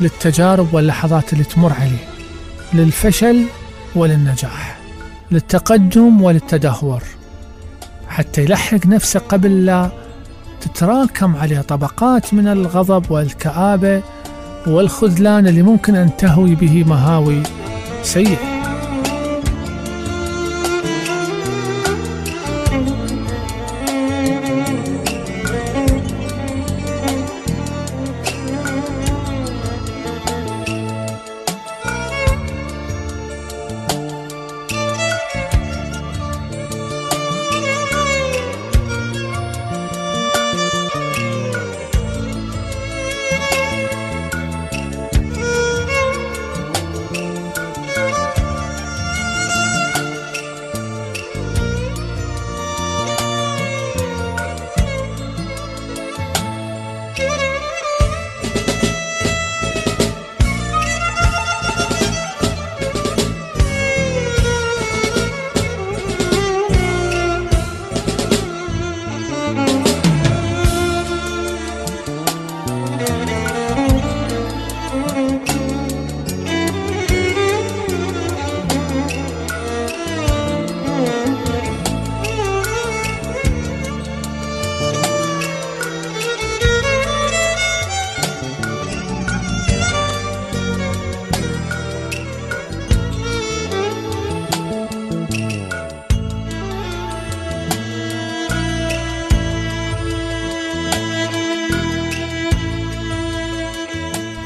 للتجارب 0.00 0.74
واللحظات 0.74 1.32
اللي 1.32 1.44
تمر 1.44 1.72
عليه 1.72 2.04
للفشل 2.74 3.44
وللنجاح 3.94 4.78
للتقدم 5.30 6.22
وللتدهور. 6.22 7.02
حتى 8.08 8.42
يلحق 8.42 8.86
نفسه 8.86 9.20
قبل 9.20 9.66
لا 9.66 10.05
تتراكم 10.74 11.36
عليه 11.36 11.60
طبقات 11.60 12.34
من 12.34 12.48
الغضب 12.48 13.10
والكآبة 13.10 14.02
والخذلان 14.66 15.46
اللي 15.46 15.62
ممكن 15.62 15.96
أن 15.96 16.16
تهوي 16.16 16.54
به 16.54 16.84
مهاوي 16.84 17.42
سيئة. 18.02 18.55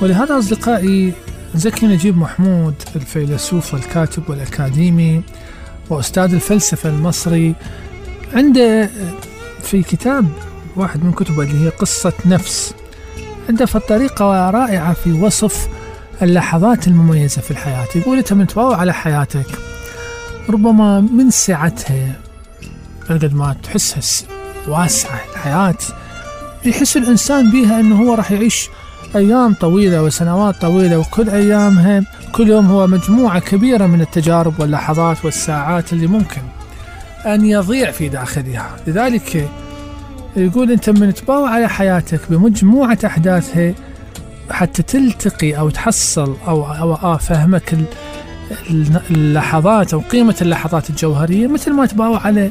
ولهذا 0.01 0.39
أصدقائي 0.39 1.13
زكي 1.55 1.87
نجيب 1.87 2.19
محمود 2.19 2.75
الفيلسوف 2.97 3.75
والكاتب 3.75 4.23
والأكاديمي 4.31 5.23
وأستاذ 5.91 6.35
الفلسفة 6.35 6.89
المصري 6.89 7.55
عنده 8.35 8.91
في 9.63 9.83
كتاب 9.83 10.29
واحد 10.77 11.05
من 11.05 11.13
كتبه 11.13 11.43
اللي 11.43 11.65
هي 11.65 11.69
قصة 11.69 12.13
نفس. 12.27 12.75
عنده 13.49 13.67
في 13.67 13.77
الطريقة 13.77 14.51
رائعة 14.51 14.93
في 14.93 15.13
وصف 15.13 15.69
اللحظات 16.23 16.89
المميزة 16.89 17.43
في 17.43 17.51
الحياة. 17.51 17.87
يقول 17.97 18.19
أنت 18.19 18.33
تباوع 18.51 18.77
على 18.77 18.95
حياتك 18.95 19.47
ربما 20.49 21.01
من 21.01 21.31
سعتها 21.31 22.13
قد 23.11 23.35
ما 23.35 23.57
تحسها 23.63 24.29
واسعة 24.69 25.21
الحياة 25.33 25.75
يحس 26.65 26.97
الإنسان 26.97 27.51
بها 27.51 27.81
أنه 27.81 28.03
هو 28.03 28.15
راح 28.15 28.31
يعيش 28.33 28.69
أيام 29.17 29.55
طويلة 29.55 30.03
وسنوات 30.03 30.55
طويلة 30.61 30.99
وكل 30.99 31.31
أيامها 31.31 32.03
كل 32.33 32.49
يوم 32.49 32.67
هو 32.67 32.87
مجموعة 32.87 33.41
كبيرة 33.41 33.87
من 33.87 34.01
التجارب 34.01 34.61
واللحظات 34.61 35.25
والساعات 35.25 35.93
اللي 35.93 36.07
ممكن 36.07 36.43
أن 37.27 37.45
يضيع 37.45 37.91
في 37.91 38.09
داخلها. 38.09 38.77
لذلك 38.87 39.49
يقول 40.37 40.71
أنت 40.71 40.91
من 40.91 41.15
تباوع 41.15 41.51
على 41.51 41.69
حياتك 41.69 42.21
بمجموعة 42.31 42.99
أحداثها 43.05 43.75
حتى 44.51 44.83
تلتقي 44.83 45.59
أو 45.59 45.71
تحصل 45.71 46.37
أو, 46.49 46.65
أو 46.65 46.95
آه 46.95 47.17
فهمك 47.17 47.75
اللحظات 49.11 49.95
أو 49.95 50.01
قيمة 50.01 50.37
اللحظات 50.43 50.91
الجوهرية 50.91 51.47
مثل 51.47 51.73
ما 51.73 51.87
تباوع 51.87 52.27
على 52.27 52.51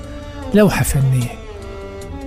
لوحة 0.53 0.83
فنية. 0.83 1.39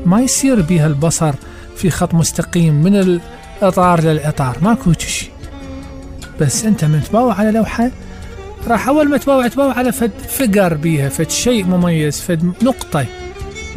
ما 0.06 0.20
يصير 0.20 0.62
بها 0.62 0.86
البصر 0.86 1.34
في 1.76 1.90
خط 1.90 2.14
مستقيم 2.14 2.74
من 2.82 3.20
الإطار 3.62 4.00
للإطار 4.00 4.56
ماكو 4.62 4.92
شيء. 4.92 5.30
بس 6.40 6.64
أنت 6.64 6.84
من 6.84 7.02
تباوع 7.08 7.34
على 7.34 7.50
لوحة 7.50 7.90
راح 8.68 8.88
أول 8.88 9.08
ما 9.08 9.16
تباوع 9.16 9.48
تباوع 9.48 9.74
على 9.74 9.92
فد 9.92 10.10
فقر 10.28 10.74
بيها 10.74 11.08
فد 11.08 11.30
شيء 11.30 11.64
مميز 11.64 12.20
فد 12.20 12.52
نقطة. 12.62 13.06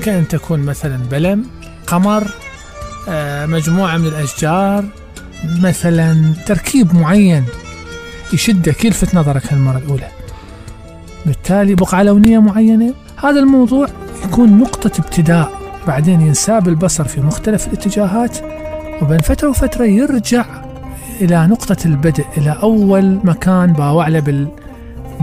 كأن 0.04 0.28
تكون 0.28 0.60
مثلا 0.60 0.98
بلم 0.98 1.46
قمر 1.88 2.28
آه، 3.10 3.46
مجموعة 3.46 3.98
من 3.98 4.08
الأشجار 4.08 4.86
مثلا 5.62 6.34
تركيب 6.46 6.96
معين 6.96 7.46
يشدك 8.34 8.86
يلفت 8.86 9.16
نظرك 9.16 9.54
المرة 9.54 9.78
الأولى. 9.78 10.08
بالتالي 11.26 11.76
بقعة 11.76 12.04
لونية 12.04 12.40
معينة. 12.40 12.94
هذا 13.18 13.40
الموضوع 13.40 13.88
يكون 14.26 14.60
نقطة 14.60 14.92
ابتداء 15.00 15.52
بعدين 15.88 16.22
ينساب 16.22 16.68
البصر 16.68 17.04
في 17.04 17.22
مختلف 17.22 17.68
الاتجاهات. 17.68 18.55
وبين 19.02 19.20
فترة 19.20 19.50
وفترة 19.50 19.86
يرجع 19.86 20.46
إلى 21.22 21.48
نقطة 21.48 21.78
البدء 21.86 22.26
إلى 22.38 22.58
أول 22.64 23.20
مكان 23.24 23.74
باوع 23.74 24.08
له 24.08 24.20
بال 24.20 24.48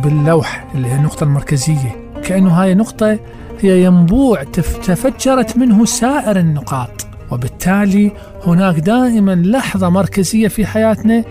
باللوح 0.05 0.65
اللي 0.75 0.89
هي 0.89 0.97
النقطة 0.97 1.25
المركزية. 1.25 1.97
كأنه 2.25 2.51
هاي 2.51 2.75
نقطة 2.75 3.19
هي 3.61 3.85
ينبوع 3.85 4.43
تفجرت 4.83 5.57
منه 5.57 5.85
سائر 5.85 6.39
النقاط. 6.39 7.07
وبالتالي 7.31 8.13
هناك 8.47 8.79
دائما 8.81 9.35
لحظة 9.35 9.89
مركزية 9.89 10.49
في 10.49 10.67
حياتنا 10.67 11.25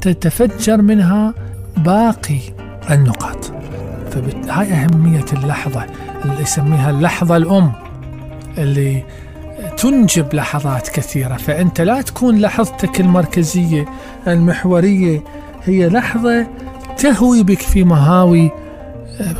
تتفجر 0.00 0.82
منها 0.82 1.34
باقي 1.76 2.38
النقاط. 2.90 3.52
فهاي 4.10 4.72
أهمية 4.72 5.24
اللحظة 5.32 5.86
اللي 6.24 6.42
يسميها 6.42 6.90
اللحظة 6.90 7.36
الأم 7.36 7.72
اللي 8.58 9.04
تنجب 9.80 10.34
لحظات 10.34 10.88
كثيرة 10.88 11.36
فأنت 11.36 11.80
لا 11.80 12.02
تكون 12.02 12.40
لحظتك 12.40 13.00
المركزية 13.00 13.84
المحورية. 14.26 15.22
هي 15.64 15.88
لحظة 15.88 16.46
تهوي 16.98 17.42
بك 17.42 17.58
في 17.58 17.84
مهاوي 17.84 18.50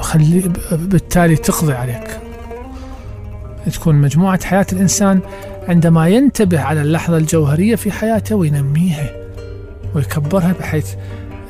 خلي 0.00 0.42
بالتالي 0.72 1.36
تقضي 1.36 1.72
عليك. 1.72 2.20
تكون 3.72 3.94
مجموعة 3.94 4.44
حياة 4.44 4.66
الإنسان 4.72 5.20
عندما 5.68 6.08
ينتبه 6.08 6.60
على 6.60 6.82
اللحظة 6.82 7.16
الجوهرية 7.16 7.76
في 7.76 7.92
حياته 7.92 8.36
وينميها 8.36 9.10
ويكبرها 9.94 10.54
بحيث 10.60 10.86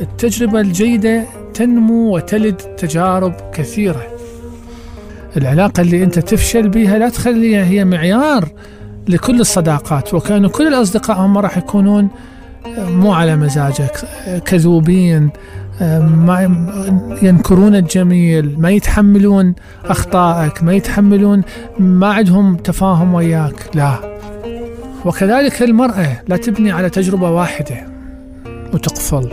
التجربة 0.01 0.61
الجيدة 0.61 1.25
تنمو 1.55 2.17
وتلد 2.17 2.57
تجارب 2.57 3.35
كثيرة. 3.53 4.07
العلاقة 5.37 5.81
اللي 5.81 6.05
أنت 6.05 6.19
تفشل 6.19 6.69
بها 6.69 6.99
لا 6.99 7.09
تخليها 7.09 7.65
هي 7.65 7.85
معيار 7.85 8.49
لكل 9.09 9.41
الصداقات 9.41 10.15
وكانوا 10.15 10.51
كل 10.51 10.69
الأصدقاء 10.69 11.19
هم 11.19 11.39
راح 11.39 11.59
يكونون 11.59 12.09
مو 12.79 13.13
على 13.13 13.37
مزاجك 13.37 13.97
كذوبين 14.45 15.31
ما 16.01 16.43
ينكرون 17.23 17.75
الجميل 17.75 18.61
ما 18.61 18.71
يتحملون 18.71 19.55
أخطائك 19.85 20.63
ما 20.63 20.73
يتحملون 20.73 21.43
ما 21.79 22.07
عندهم 22.07 22.57
تفاهم 22.57 23.15
وياك 23.15 23.71
لا. 23.75 23.95
وكذلك 25.05 25.63
المرأة 25.63 26.23
لا 26.29 26.37
تبني 26.37 26.73
على 26.73 26.91
تجربة 26.91 27.31
واحدة 27.31 27.77
وتقفل 28.75 29.31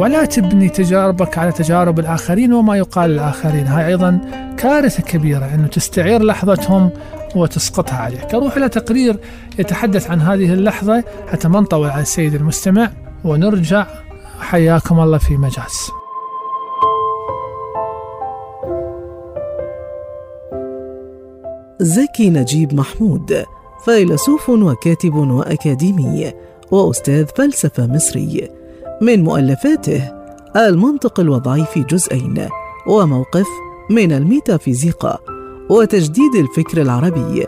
ولا 0.00 0.24
تبني 0.24 0.68
تجاربك 0.68 1.38
على 1.38 1.52
تجارب 1.52 1.98
الآخرين 1.98 2.52
وما 2.52 2.76
يقال 2.76 3.10
للآخرين 3.10 3.66
هاي 3.66 3.86
أيضا 3.86 4.20
كارثة 4.56 5.02
كبيرة 5.02 5.54
أنه 5.54 5.66
تستعير 5.66 6.22
لحظتهم 6.22 6.90
وتسقطها 7.36 7.96
عليك 7.96 8.34
أروح 8.34 8.56
إلى 8.56 8.68
تقرير 8.68 9.16
يتحدث 9.58 10.10
عن 10.10 10.20
هذه 10.20 10.52
اللحظة. 10.52 11.04
حتى 11.28 11.48
ما 11.48 11.60
نطول 11.60 11.90
على 11.90 12.02
السيد 12.02 12.34
المستمع 12.34 12.90
ونرجع. 13.24 13.86
حياكم 14.40 15.00
الله 15.00 15.18
في 15.18 15.36
مجاز. 15.36 15.90
زكي 21.80 22.30
نجيب 22.30 22.74
محمود 22.74 23.44
فيلسوف 23.84 24.48
وكاتب 24.48 25.14
وأكاديمي 25.14 26.32
وأستاذ 26.70 27.26
فلسفة 27.26 27.86
مصري. 27.86 28.50
من 29.02 29.24
مؤلفاته 29.24 30.12
المنطق 30.56 31.20
الوضعي 31.20 31.64
في 31.64 31.82
جزئين 31.82 32.48
وموقف 32.86 33.46
من 33.90 34.12
الميتافيزيقا. 34.12 35.33
وتجديد 35.70 36.34
الفكر 36.34 36.82
العربي. 36.82 37.46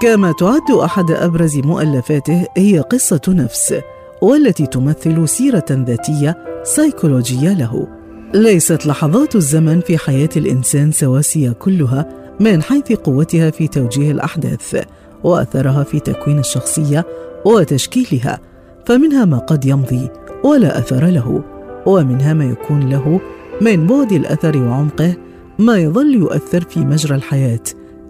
كما 0.00 0.32
تعد 0.32 0.70
أحد 0.70 1.10
أبرز 1.10 1.56
مؤلفاته 1.56 2.46
هي 2.56 2.80
قصة 2.80 3.20
نفس 3.28 3.74
والتي 4.22 4.66
تمثل 4.66 5.28
سيرة 5.28 5.66
ذاتية 5.70 6.44
سيكولوجية 6.62 7.52
له. 7.52 7.88
ليست 8.34 8.86
لحظات 8.86 9.36
الزمن 9.36 9.80
في 9.80 9.98
حياة 9.98 10.28
الإنسان 10.36 10.92
سواسيه 10.92 11.50
كلها 11.50 12.08
من 12.40 12.62
حيث 12.62 12.92
قوتها 12.92 13.50
في 13.50 13.68
توجيه 13.68 14.10
الأحداث 14.10 14.84
وأثرها 15.24 15.82
في 15.82 16.00
تكوين 16.00 16.38
الشخصية 16.38 17.06
وتشكيلها 17.44 18.38
فمنها 18.86 19.24
ما 19.24 19.38
قد 19.38 19.64
يمضي 19.64 20.08
ولا 20.44 20.78
أثر 20.78 21.06
له 21.06 21.42
ومنها 21.86 22.34
ما 22.34 22.44
يكون 22.44 22.88
له 22.88 23.20
من 23.60 23.86
بعد 23.86 24.12
الأثر 24.12 24.62
وعمقه 24.62 25.14
ما 25.58 25.76
يظل 25.76 26.14
يؤثر 26.14 26.60
في 26.60 26.80
مجرى 26.80 27.14
الحياة 27.16 27.60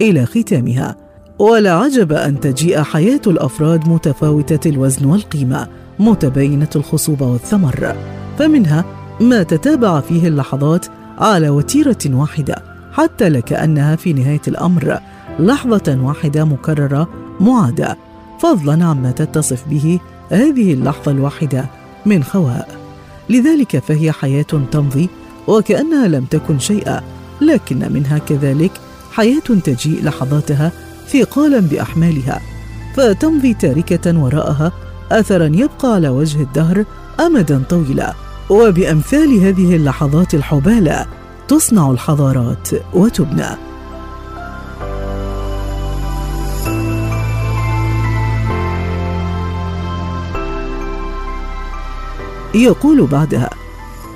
إلى 0.00 0.26
ختامها. 0.26 0.96
ولا 1.38 1.72
عجب 1.72 2.12
أن 2.12 2.40
تجيء 2.40 2.82
حياة 2.82 3.20
الأفراد 3.26 3.88
متفاوتة 3.88 4.70
الوزن 4.70 5.06
والقيمة 5.06 5.68
متباينة 5.98 6.68
الخصوبة 6.76 7.26
والثمر. 7.26 7.96
فمنها 8.38 8.84
ما 9.20 9.42
تتابع 9.42 10.00
فيه 10.00 10.28
اللحظات 10.28 10.87
على 11.18 11.48
وتيرة 11.50 11.98
واحدة 12.06 12.62
حتى 12.92 13.28
لكأنها 13.28 13.96
في 13.96 14.12
نهاية 14.12 14.40
الأمر 14.48 14.98
لحظة 15.38 15.98
واحدة 16.02 16.44
مكررة 16.44 17.08
معادة. 17.40 17.96
فضلا 18.38 18.84
عما 18.84 19.11
تتصف 19.11 19.68
به 19.68 20.00
هذه 20.30 20.72
اللحظة 20.72 21.12
الواحدة 21.12 21.64
من 22.06 22.22
خواء. 22.22 22.68
لذلك 23.30 23.78
فهي 23.78 24.12
حياة 24.12 24.42
تمضي 24.42 25.08
وكأنها 25.46 26.08
لم 26.08 26.24
تكن 26.24 26.58
شيئا. 26.58 27.17
لكن 27.40 27.92
منها 27.92 28.18
كذلك 28.18 28.72
حياة 29.12 29.40
تجيء 29.64 30.05
لحظاتها 30.05 30.72
ثقالا 31.09 31.61
بأحمالها 31.61 32.40
فتمضي 32.96 33.55
تاركة 33.55 34.18
وراءها 34.18 34.72
اثرا 35.12 35.46
يبقى 35.46 35.94
على 35.94 36.09
وجه 36.09 36.42
الدهر 36.42 36.85
امدا 37.20 37.62
طويلا. 37.70 38.14
وبأمثال 38.51 39.38
هذه 39.40 39.77
اللحظات 39.77 40.35
الحبالة 40.35 41.07
تصنع 41.48 41.90
الحضارات 41.90 42.68
وتبنى. 42.94 43.68
يقول 52.55 53.07
بعدها 53.07 53.51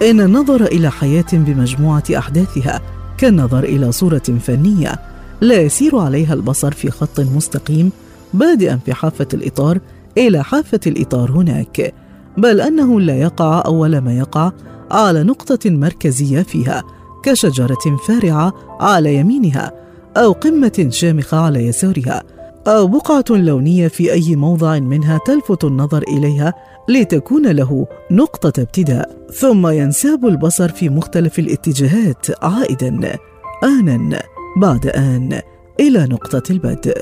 إن 0.02 0.20
النظر 0.20 0.64
إلى 0.64 0.90
حياة 0.90 1.24
بمجموعة 1.32 2.02
أحداثها 2.16 2.80
كالنظر 3.22 3.64
إلى 3.64 3.92
صورة 3.92 4.18
فنية 4.18 4.98
لا 5.40 5.60
يسير 5.60 5.98
عليها 5.98 6.34
البصر 6.34 6.72
في 6.72 6.90
خط 6.90 7.20
مستقيم 7.20 7.92
بادئا 8.34 8.76
في 8.76 8.94
حافة 8.94 9.26
الإطار 9.34 9.78
إلى 10.18 10.44
حافة 10.44 10.80
الإطار 10.86 11.30
هناك 11.30 11.94
بل 12.36 12.60
أنه 12.60 13.00
لا 13.00 13.16
يقع 13.16 13.62
أول 13.66 13.98
ما 13.98 14.18
يقع 14.18 14.52
على 14.90 15.22
نقطة 15.22 15.70
مركزية 15.70 16.42
فيها 16.42 16.82
كشجرة 17.24 17.96
فارعة 18.08 18.52
على 18.80 19.14
يمينها 19.14 19.72
أو 20.16 20.32
قمة 20.32 20.86
شامخة 20.90 21.38
على 21.38 21.66
يسارها. 21.66 22.22
أو 22.66 22.86
بقعة 22.86 23.24
لونية 23.30 23.88
في 23.88 24.12
أي 24.12 24.36
موضع 24.36 24.78
منها 24.78 25.18
تلفت 25.26 25.64
النظر 25.64 26.02
إليها 26.02 26.54
لتكون 26.88 27.46
له 27.46 27.86
نقطة 28.10 28.62
ابتداء 28.62 29.10
ثم 29.32 29.66
ينساب 29.66 30.26
البصر 30.26 30.68
في 30.68 30.88
مختلف 30.88 31.38
الاتجاهات 31.38 32.44
عائدا 32.44 33.18
آنا 33.64 34.22
بعد 34.56 34.86
آن 34.86 35.40
إلى 35.80 36.06
نقطة 36.06 36.42
البدء. 36.52 36.96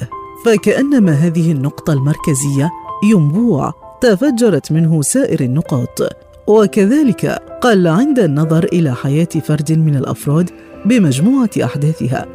فكأنما 0.46 1.12
هذه 1.12 1.53
النقطة 1.53 1.92
المركزية 1.92 2.70
ينبوع 3.12 3.75
تفجرت 4.01 4.73
منه 4.73 5.03
سائر 5.03 5.40
النقاط. 5.40 6.03
وكذلك 6.46 7.27
قل 7.61 7.87
عند 7.87 8.18
النظر 8.18 8.64
إلى 8.64 8.94
حياة 8.94 9.29
فرد 9.44 9.73
من 9.73 9.96
الأفراد 9.96 10.51
بمجموعة 10.87 11.51
أحداثها. 11.64 12.27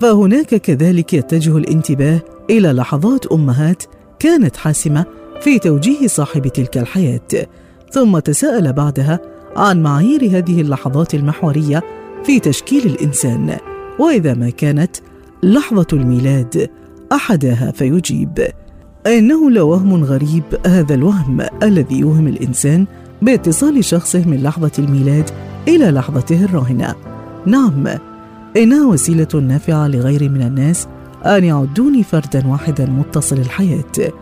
فهناك 0.00 0.54
كذلك 0.54 1.14
يتجه 1.14 1.56
الانتباه 1.56 2.20
إلى 2.50 2.72
لحظات 2.72 3.26
أمهات 3.26 3.82
كانت 4.18 4.56
حاسمة 4.56 5.04
في 5.40 5.58
توجيه 5.58 6.06
صاحب 6.06 6.48
تلك 6.48 6.78
الحياة 6.78 7.46
ثم 7.90 8.18
تساءل 8.18 8.72
بعدها 8.72 9.20
عن 9.56 9.82
معايير 9.82 10.38
هذه 10.38 10.60
اللحظات 10.60 11.14
المحورية 11.14 11.82
في 12.24 12.40
تشكيل 12.40 12.86
الإنسان 12.86 13.56
وإذا 13.98 14.34
ما 14.34 14.50
كانت 14.50 14.96
لحظة 15.42 15.86
الميلاد 15.92 16.70
أحدها 17.12 17.70
فيجيب. 17.70 18.48
إنه 19.06 19.50
لوهم 19.50 20.04
غريب 20.04 20.42
هذا 20.66 20.94
الوهم 20.94 21.46
الذي 21.62 21.98
يوهم 21.98 22.28
الإنسان 22.28 22.86
باتصال 23.22 23.84
شخصه 23.84 24.24
من 24.28 24.42
لحظة 24.42 24.72
الميلاد 24.78 25.30
إلى 25.68 25.90
لحظته 25.90 26.44
الراهنة. 26.44 26.94
نعم 27.46 27.88
إنها 28.56 28.86
وسيلة 28.86 29.28
نافعة 29.34 29.88
لغير 29.88 30.28
من 30.28 30.42
الناس 30.42 30.88
أن 31.26 31.44
يعدوني 31.44 32.02
فردا 32.02 32.46
واحدا 32.46 32.86
متصل 32.86 33.36
الحياة. 33.36 34.12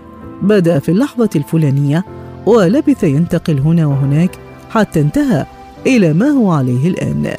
بدأ 0.42 0.78
في 0.78 0.88
اللحظة 0.88 1.30
الفلانية 1.36 2.04
ولبث 2.46 3.04
ينتقل 3.04 3.58
هنا 3.58 3.86
وهناك 3.86 4.38
حتى 4.70 5.00
انتهى 5.00 5.46
إلى 5.86 6.12
ما 6.12 6.26
هو 6.26 6.52
عليه 6.52 6.88
الآن. 6.88 7.34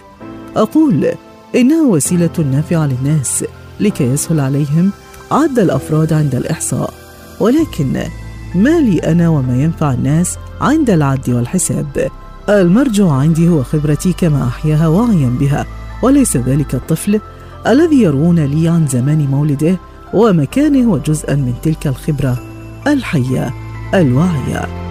أقول 0.56 1.08
إنها 1.56 1.84
وسيلة 1.84 2.30
نافعة 2.52 2.88
للناس 2.88 3.46
لكي 3.80 4.04
يسهل 4.04 4.40
عليهم 4.40 4.92
عد 5.32 5.60
الأفراد 5.60 6.14
عند 6.14 6.36
الإحصاء. 6.36 6.94
ولكن 7.40 7.94
ما 8.56 8.80
لي 8.80 9.00
أنا 9.00 9.30
وما 9.30 9.64
ينفع 9.64 9.94
الناس 9.94 10.38
عند 10.62 10.90
العد 10.90 11.30
والحساب؟ 11.30 12.10
المرجع 12.50 13.12
عندي 13.12 13.50
هو 13.50 13.64
خبرتي 13.64 14.14
كما 14.14 14.48
أحياها 14.48 14.88
واعيا 14.88 15.38
بها 15.40 15.66
وليس 16.02 16.38
ذلك 16.38 16.76
الطفل. 16.76 17.20
الذي 17.68 18.02
يروون 18.02 18.40
لي 18.40 18.68
عن 18.68 18.88
زمان 18.88 19.28
مولده 19.28 19.78
ومكانه 20.14 20.92
وجزءا 20.92 21.36
من 21.36 21.54
تلك 21.64 21.88
الخبرة 21.88 22.38
الحية 22.88 23.54
الواعية. 23.94 24.84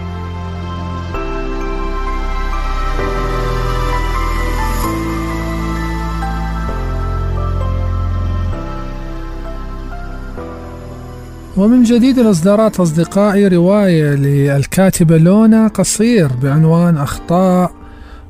ومن 11.56 11.82
جديد 11.82 12.18
الإصدارات 12.18 12.80
أصدقائي 12.80 13.48
رواية 13.48 14.14
للكاتبة 14.14 15.18
لونا 15.18 15.68
قصير 15.68 16.28
بعنوان 16.42 16.96
أخطاء 16.96 17.72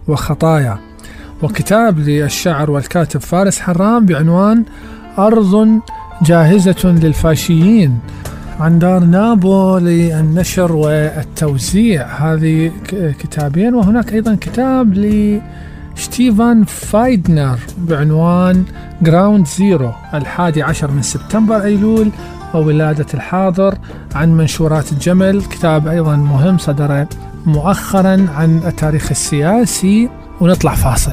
وخطايا. 0.09 0.91
وكتاب 1.42 1.98
للشاعر 1.98 2.70
والكاتب 2.70 3.20
فارس 3.20 3.61
حرام 3.61 4.07
بعنوان 4.07 4.64
أرض 5.18 5.81
جاهزة 6.22 6.85
للفاشيين. 6.85 7.98
عن 8.61 8.78
دار 8.78 9.05
نابو 9.05 9.78
للنشر 9.78 10.72
والتوزيع. 10.72 12.07
هذه 12.07 12.72
كتابين 12.92 13.74
وهناك 13.74 14.12
أيضا 14.12 14.35
كتاب 14.35 14.94
لشتيفان 15.96 16.64
فايدنر 16.64 17.59
بعنوان 17.78 18.64
Ground 19.03 19.46
Zero 19.46 19.92
الحادي 20.14 20.62
عشر 20.62 20.90
من 20.90 21.02
سبتمبر 21.02 21.62
أيلول 21.62 22.11
وولادة 22.55 23.07
الحاضر 23.14 23.74
عن 24.14 24.37
منشورات 24.37 24.92
الجمل 24.92 25.42
كتاب 25.42 25.88
أيضا 25.88 26.16
مهم 26.16 26.59
صدر 26.59 27.07
مؤخرا 27.46 28.26
عن 28.37 28.61
التاريخ 28.66 29.11
السياسي. 29.11 30.09
ونطلع 30.42 30.74
فاصل. 30.74 31.12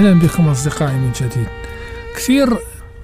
أهلا 0.00 0.18
بكم 0.18 0.48
أصدقائي 0.48 0.96
من 0.96 1.12
جديد. 1.12 1.46
كثير 2.16 2.48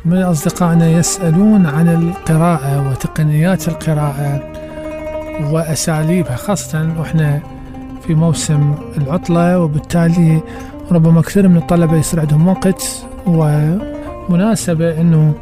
من 0.04 0.22
أصدقائنا 0.22 0.90
يسألون 0.90 1.66
عن 1.66 1.88
القراءة 1.88 2.90
وتقنيات 2.90 3.68
القراءة 3.68 4.42
وأساليبها 5.50 6.36
خاصة 6.36 6.94
وإحنا 6.98 7.40
في 8.06 8.14
موسم 8.14 8.74
العطلة 8.98 9.58
وبالتالي 9.60 10.40
ربما 10.92 11.22
كثير 11.22 11.48
من 11.48 11.56
الطلبة 11.56 11.96
يصير 11.96 12.20
عندهم 12.20 12.48
وقت 12.48 13.04
ومناسبة 13.26 15.00
أنه 15.00 15.34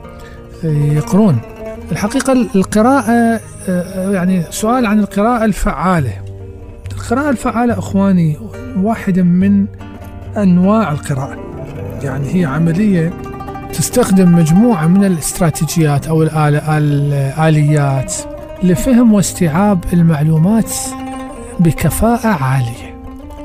يقرون. 0.65 1.39
الحقيقة 1.93 2.33
القراءة 2.33 3.41
يعني 4.13 4.43
سؤال 4.51 4.87
عن 4.87 5.01
القراءة 5.01 5.45
الفعالة. 5.45 6.13
القراءة 6.93 7.31
الفعالة 7.31 7.79
أخواني 7.79 8.39
واحدة 8.77 9.23
من 9.23 9.67
أنواع 10.37 10.93
القراءة. 10.93 11.44
يعني 12.05 12.35
هي 12.35 12.45
عملية 12.45 13.13
تستخدم 13.73 14.33
مجموعة 14.33 14.87
من 14.87 15.05
الاستراتيجيات 15.05 16.07
أو 16.07 16.23
الآليات 16.23 18.15
لفهم 18.63 19.15
واستيعاب 19.15 19.85
المعلومات 19.93 20.73
بكفاءة 21.61 22.45
عالية 22.45 22.95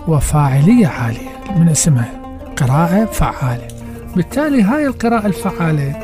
وفاعلية 0.08 0.88
عالية 0.88 1.30
من 1.56 1.70
اسمها 1.70 2.12
قراءة 2.58 3.06
فعالة. 3.06 3.68
بالتالي 4.16 4.62
هاي 4.64 4.88
القراءة 4.88 5.28
الفعالة 5.28 5.96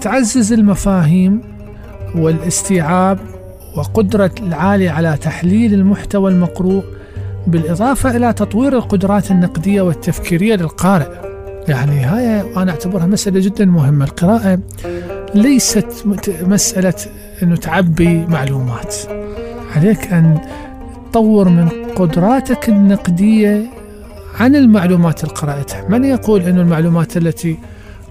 تعزز 0.00 0.52
المفاهيم 0.52 1.40
والاستيعاب 2.14 3.18
وقدرة 3.76 4.30
العالية 4.42 4.90
على 4.90 5.16
تحليل 5.16 5.74
المحتوى 5.74 6.30
المقروء 6.30 6.84
بالإضافة 7.46 8.16
إلى 8.16 8.32
تطوير 8.32 8.76
القدرات 8.76 9.30
النقدية 9.30 9.82
والتفكيرية 9.82 10.54
للقارئ. 10.54 11.31
يعني 11.68 12.00
هاي 12.00 12.40
أنا 12.56 12.70
أعتبرها 12.70 13.06
مسألة 13.06 13.40
جدا 13.40 13.64
مهمة. 13.64 14.04
القراءة 14.04 14.58
ليست 15.34 16.04
مسألة 16.42 16.94
أنه 17.42 17.56
تعبي 17.56 18.26
معلومات. 18.26 18.94
عليك 19.76 20.12
أن 20.12 20.38
تطور 21.12 21.48
من 21.48 21.68
قدراتك 21.96 22.68
النقدية 22.68 23.64
عن 24.40 24.56
المعلومات 24.56 25.24
اللي 25.24 25.34
قرأتها. 25.34 25.88
من 25.88 26.04
يقول 26.04 26.42
أن 26.42 26.58
المعلومات 26.58 27.16
التي 27.16 27.58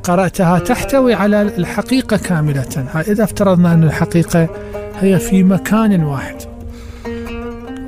قرأتها 0.03 0.59
تحتوي 0.59 1.13
على 1.13 1.41
الحقيقة 1.41 2.17
كاملة؟ 2.17 2.85
إذا 3.07 3.23
افترضنا 3.23 3.73
أن 3.73 3.83
الحقيقة 3.83 4.47
هي 4.99 5.19
في 5.19 5.43
مكان 5.43 6.03
واحد. 6.03 6.35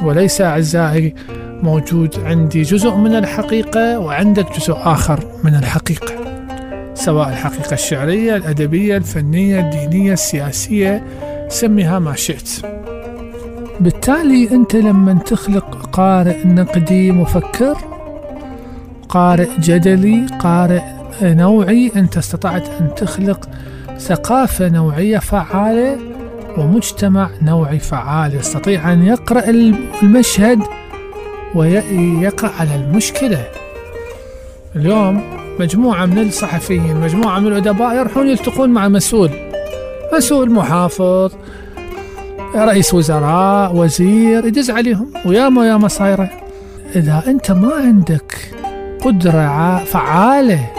وليس 0.01 0.41
أعزائي 0.41 1.15
موجود 1.63 2.19
عندي 2.25 2.61
جزء 2.61 2.95
من 2.95 3.15
الحقيقة 3.15 3.99
وعندك 3.99 4.59
جزء 4.59 4.73
آخر 4.77 5.19
من 5.43 5.55
الحقيقة. 5.55 6.13
سواء 6.93 7.29
الحقيقة 7.29 7.73
الشعرية 7.73 8.35
الأدبية 8.35 8.97
الفنية 8.97 9.59
الدينية 9.59 10.13
السياسية 10.13 11.03
سميها 11.49 11.99
ما 11.99 12.15
شئت. 12.15 12.49
بالتالي 13.79 14.51
أنت 14.51 14.75
لما 14.75 15.13
تخلق 15.13 15.89
قارئ 15.91 16.47
نقدي 16.47 17.11
مفكر 17.11 17.77
قارئ 19.09 19.49
جدلي 19.59 20.25
قارئ 20.39 20.81
نوعي 21.21 21.91
أنت 21.95 22.17
استطعت 22.17 22.69
أن 22.81 22.95
تخلق 22.95 23.49
ثقافة 23.99 24.69
نوعية 24.69 25.17
فعالة 25.17 25.97
ومجتمع 26.57 27.29
نوعي 27.41 27.79
فعال. 27.79 28.35
يستطيع 28.35 28.93
أن 28.93 29.05
يقرأ 29.05 29.43
المشهد 29.49 30.59
ويقع 31.55 32.49
على 32.59 32.75
المشكلة. 32.75 33.47
اليوم 34.75 35.23
مجموعة 35.59 36.05
من 36.05 36.19
الصحفيين 36.19 36.95
مجموعة 36.95 37.39
من 37.39 37.47
الأدباء 37.47 37.95
يروحون 37.95 38.27
يلتقون 38.27 38.69
مع 38.69 38.87
مسؤول. 38.87 39.29
مسؤول 40.13 40.51
محافظ 40.51 41.31
رئيس 42.55 42.93
وزراء 42.93 43.75
وزير 43.75 44.45
يدز 44.45 44.71
عليهم 44.71 45.13
وياما 45.25 45.61
وياما 45.61 45.87
صايرة. 45.87 46.29
إذا 46.95 47.23
أنت 47.27 47.51
ما 47.51 47.73
عندك 47.75 48.51
قدرة 49.01 49.77
فعالة 49.83 50.69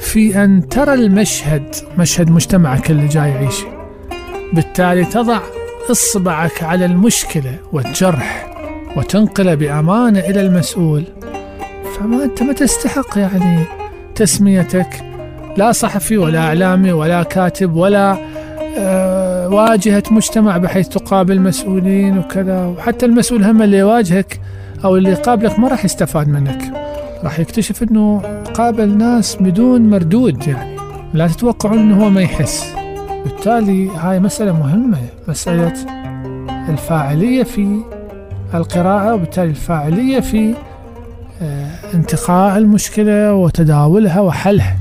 في 0.00 0.44
أن 0.44 0.68
ترى 0.68 0.94
المشهد 0.94 1.74
مشهد 1.98 2.30
مجتمعك 2.30 2.90
اللي 2.90 3.06
جاي 3.06 3.30
يعيشه 3.30 3.66
بالتالي 4.52 5.04
تضع 5.04 5.40
إصبعك 5.90 6.62
على 6.62 6.84
المشكلة 6.84 7.58
والجرح. 7.72 8.57
وتنقله 8.96 9.54
بأمانة 9.54 10.20
إلى 10.20 10.40
المسؤول. 10.40 11.04
فما 11.98 12.24
أنت 12.24 12.42
ما 12.42 12.52
تستحق 12.52 13.18
يعني 13.18 13.64
تسميتك؟ 14.14 15.04
لا 15.56 15.72
صحفي 15.72 16.18
ولا 16.18 16.38
إعلامي 16.38 16.92
ولا 16.92 17.22
كاتب 17.22 17.74
ولا 17.74 18.16
آه 18.78 19.48
واجهة 19.48 20.02
مجتمع 20.10 20.56
بحيث 20.56 20.88
تقابل 20.88 21.40
مسؤولين 21.40 22.18
وكذا. 22.18 22.64
وحتى 22.64 23.06
المسؤول 23.06 23.44
هم 23.44 23.62
اللي 23.62 23.78
يواجهك 23.78 24.40
أو 24.84 24.96
اللي 24.96 25.10
يقابلك 25.10 25.58
ما 25.58 25.68
راح 25.68 25.84
يستفاد 25.84 26.28
منك. 26.28 26.72
راح 27.24 27.40
يكتشف 27.40 27.82
أنه 27.82 28.22
قابل 28.54 28.98
ناس 28.98 29.36
بدون 29.40 29.90
مردود 29.90 30.48
يعني. 30.48 30.76
لا 31.14 31.26
تتوقعون 31.26 31.78
أنه 31.78 32.04
هو 32.04 32.10
ما 32.10 32.20
يحس. 32.20 32.74
بالتالي 33.24 33.90
هاي 33.90 34.20
مسألة 34.20 34.52
مهمة 34.52 34.98
مسألة 35.28 35.74
الفاعلية 36.68 37.42
في 37.42 37.80
القراءة 38.54 39.14
وبالتالي 39.14 39.50
الفاعلية 39.50 40.20
في 40.20 40.54
آه، 41.42 41.70
انتقاء 41.94 42.58
المشكلة 42.58 43.34
وتداولها 43.34 44.20
وحلها. 44.20 44.77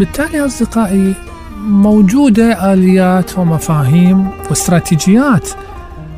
بالتالي 0.00 0.44
أصدقائي 0.44 1.14
موجودة 1.68 2.72
آليات 2.72 3.38
ومفاهيم 3.38 4.28
واستراتيجيات 4.50 5.48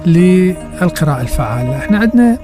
للقراءة 0.07 1.20
الفعالة. 1.20 1.78
إحنا 1.78 1.99
عندنا 1.99 2.39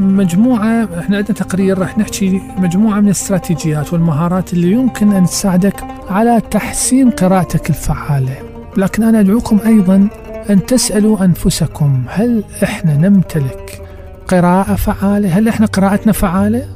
مجموعة 0.00 0.88
إحنا 0.98 1.16
عندنا 1.16 1.36
تقرير 1.36 1.78
راح 1.78 1.98
نحكي 1.98 2.40
مجموعة 2.58 3.00
من 3.00 3.06
الاستراتيجيات 3.06 3.92
والمهارات 3.92 4.52
اللي 4.52 4.72
يمكن 4.72 5.12
أن 5.12 5.24
تساعدك 5.24 5.84
على 6.10 6.42
تحسين 6.50 7.10
قراءتك 7.10 7.70
الفعالة. 7.70 8.36
لكن 8.76 9.02
أنا 9.02 9.20
أدعوكم 9.20 9.58
أيضا 9.66 10.08
أن 10.50 10.66
تسألوا 10.66 11.24
أنفسكم 11.24 12.02
هل 12.08 12.44
إحنا 12.62 12.96
نمتلك 12.96 13.82
قراءة 14.28 14.74
فعالة؟ 14.74 15.38
هل 15.38 15.48
إحنا 15.48 15.66
قراءتنا 15.66 16.12
فعالة؟ 16.12 16.66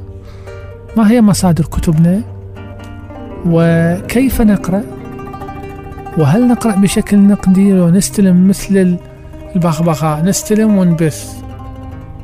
ما 0.97 1.11
هي 1.11 1.21
مصادر 1.21 1.63
كتبنا؟ 1.63 2.38
وكيف 3.45 4.41
نقرأ؟ 4.41 4.83
وهل 6.17 6.47
نقرأ 6.47 6.75
بشكل 6.75 7.17
نقدي 7.17 7.73
ونستلم 7.73 8.47
مثل 8.47 8.97
البغبغاء 9.55 10.21
نستلم 10.25 10.77
ونبث. 10.77 11.33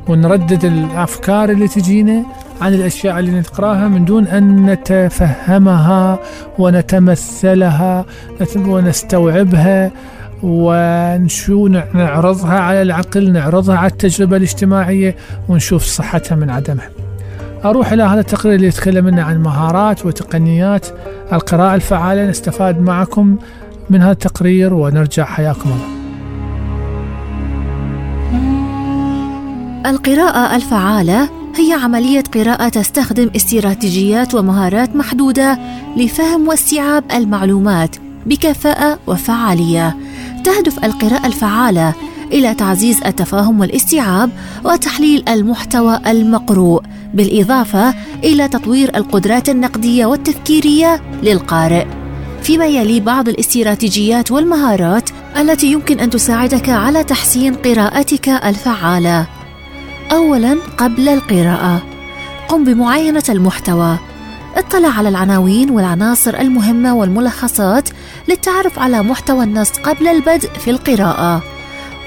ونردد 0.08 0.64
الأفكار 0.64 1.50
اللي 1.50 1.68
تجينا 1.68 2.22
عن 2.60 2.74
الأشياء 2.74 3.18
اللي 3.18 3.40
نقرأها 3.40 3.88
من 3.88 4.04
دون 4.04 4.26
أن 4.26 4.66
نتفهمها 4.66 6.18
ونتمثلها 6.58 8.04
ونستوعبها 8.56 9.90
ونشو 10.42 11.66
نعرضها 11.94 12.58
على 12.58 12.82
العقل 12.82 13.32
نعرضها 13.32 13.76
على 13.76 13.90
التجربة 13.90 14.36
الاجتماعية 14.36 15.16
ونشوف 15.48 15.82
صحتها 15.82 16.36
من 16.36 16.50
عدمها. 16.50 17.05
أروح 17.70 17.92
إلى 17.92 18.02
هذا 18.02 18.20
التقرير 18.20 18.54
اللي 18.54 18.66
يتكلم 18.66 19.08
لنا 19.08 19.22
عن 19.22 19.42
مهارات 19.42 20.06
وتقنيات 20.06 20.86
القراءة 21.32 21.74
الفعالة 21.74 22.30
نستفاد 22.30 22.80
معكم 22.80 23.36
من 23.90 24.02
هذا 24.02 24.12
التقرير 24.12 24.74
ونرجع 24.74 25.24
حياكم 25.24 25.70
الله 25.70 25.96
القراءة 29.90 30.56
الفعالة 30.56 31.28
هي 31.56 31.72
عملية 31.72 32.24
قراءة 32.34 32.68
تستخدم 32.68 33.30
استراتيجيات 33.36 34.34
ومهارات 34.34 34.96
محدودة 34.96 35.58
لفهم 35.96 36.48
واستيعاب 36.48 37.04
المعلومات 37.12 37.96
بكفاءة 38.26 38.98
وفعالية. 39.06 39.96
تهدف 40.44 40.84
القراءة 40.84 41.26
الفعالة 41.26 41.94
إلى 42.32 42.54
تعزيز 42.54 43.02
التفاهم 43.06 43.60
والاستيعاب 43.60 44.30
وتحليل 44.64 45.28
المحتوى 45.28 46.00
المقروء 46.06 46.82
بالإضافة 47.14 47.94
إلى 48.24 48.48
تطوير 48.48 48.96
القدرات 48.96 49.48
النقدية 49.48 50.06
والتفكيرية 50.06 51.02
للقارئ. 51.22 51.86
فيما 52.42 52.66
يلي 52.66 53.00
بعض 53.00 53.28
الاستراتيجيات 53.28 54.30
والمهارات 54.30 55.10
التي 55.38 55.72
يمكن 55.72 56.00
أن 56.00 56.10
تساعدك 56.10 56.68
على 56.68 57.04
تحسين 57.04 57.54
قراءتك 57.54 58.28
الفعالة. 58.28 59.26
أولا 60.12 60.56
قبل 60.78 61.08
القراءة. 61.08 61.82
قم 62.48 62.64
بمعاينة 62.64 63.24
المحتوى. 63.28 63.98
اطلع 64.56 64.88
على 64.88 65.08
العناوين 65.08 65.70
والعناصر 65.70 66.40
المهمة 66.40 66.94
والملخصات 66.94 67.88
للتعرف 68.28 68.78
على 68.78 69.02
محتوى 69.02 69.44
النص 69.44 69.70
قبل 69.70 70.08
البدء 70.08 70.48
في 70.48 70.70
القراءة. 70.70 71.42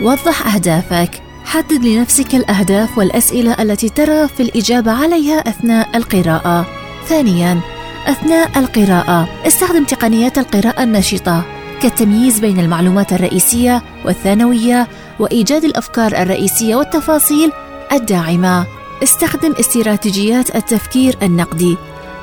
وضح 0.02 0.56
أهدافك. 0.56 1.22
حدد 1.46 1.86
لنفسك 1.86 2.36
الأهداف 2.36 2.98
والأسئلة 2.98 3.62
التي 3.62 3.90
ترغب 3.90 4.30
في 4.30 4.44
الإجابة 4.44 4.92
عليها 4.92 5.40
أثناء 5.40 5.98
القراءة. 5.98 6.66
ثانياً 7.08 7.60
أثناء 8.08 8.60
القراءة. 8.60 9.30
استخدم 9.48 9.84
تقنيات 9.84 10.38
القراءة 10.38 10.84
النشطة 10.84 11.46
كالتمييز 11.82 12.40
بين 12.40 12.60
المعلومات 12.60 13.14
الرئيسية 13.14 13.84
والثانوية 14.06 14.88
وإيجاد 15.20 15.64
الأفكار 15.64 16.12
الرئيسية 16.12 16.76
والتفاصيل 16.76 17.52
الداعمة. 17.92 18.66
استخدم 19.04 19.54
استراتيجيات 19.60 20.56
التفكير 20.56 21.16
النقدي. 21.22 21.78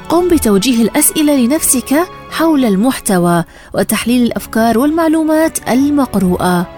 قم 0.08 0.28
بتوجيه 0.28 0.82
الأسئلة 0.82 1.36
لنفسك 1.36 2.08
حول 2.30 2.64
المحتوى 2.64 3.44
وتحليل 3.74 4.22
الأفكار 4.22 4.78
والمعلومات 4.78 5.68
المقروءة. 5.68 6.75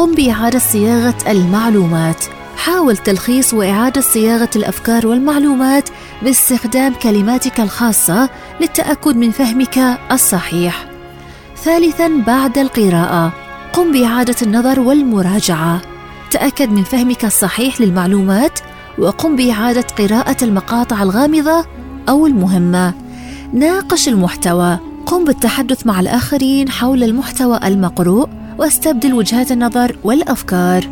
قم 0.00 0.14
بإعادة 0.14 0.58
صياغة 0.58 1.14
المعلومات 1.30 2.24
حاول 2.56 2.96
تلخيص 2.96 3.54
وإعادة 3.54 4.00
صياغة 4.00 4.50
الأفكار 4.56 5.06
والمعلومات 5.06 5.88
باستخدام 6.22 6.94
كلماتك 6.94 7.60
الخاصة 7.60 8.30
للتأكد 8.60 9.16
من 9.16 9.30
فهمك 9.30 9.78
الصحيح. 10.12 10.86
ثالثاً 11.64 12.08
بعد 12.26 12.58
القراءة 12.58 13.32
قم 13.72 13.92
بإعادة 13.92 14.36
النظر 14.42 14.80
والمراجعة. 14.80 15.82
تأكد 16.30 16.70
من 16.70 16.82
فهمك 16.82 17.24
الصحيح 17.24 17.80
للمعلومات 17.80 18.60
وقم 18.98 19.36
بإعادة 19.36 19.86
قراءة 19.98 20.44
المقاطع 20.44 21.02
الغامضة 21.02 21.64
أو 22.08 22.26
المهمة. 22.26 22.94
ناقش 23.52 24.08
المحتوى 24.08 24.78
قم 25.06 25.24
بالتحدث 25.24 25.86
مع 25.86 26.00
الآخرين 26.00 26.68
حول 26.68 27.02
المحتوى 27.02 27.60
المقروء 27.64 28.39
واستبدل 28.60 29.12
وجهات 29.14 29.52
النظر 29.52 29.96
والأفكار. 30.04 30.84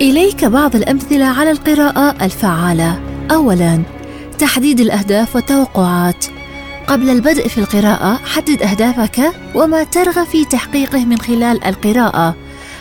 إليك 0.00 0.44
بعض 0.44 0.76
الأمثلة 0.76 1.24
على 1.24 1.50
القراءة 1.50 2.24
الفعالة. 2.24 3.00
أولاً: 3.30 3.82
تحديد 4.38 4.80
الأهداف 4.80 5.36
والتوقعات. 5.36 6.33
قبل 6.86 7.10
البدء 7.10 7.48
في 7.48 7.58
القراءة، 7.58 8.20
حدد 8.24 8.62
أهدافك 8.62 9.32
وما 9.54 9.84
ترغب 9.84 10.26
في 10.26 10.44
تحقيقه 10.44 11.04
من 11.04 11.18
خلال 11.18 11.64
القراءة. 11.64 12.36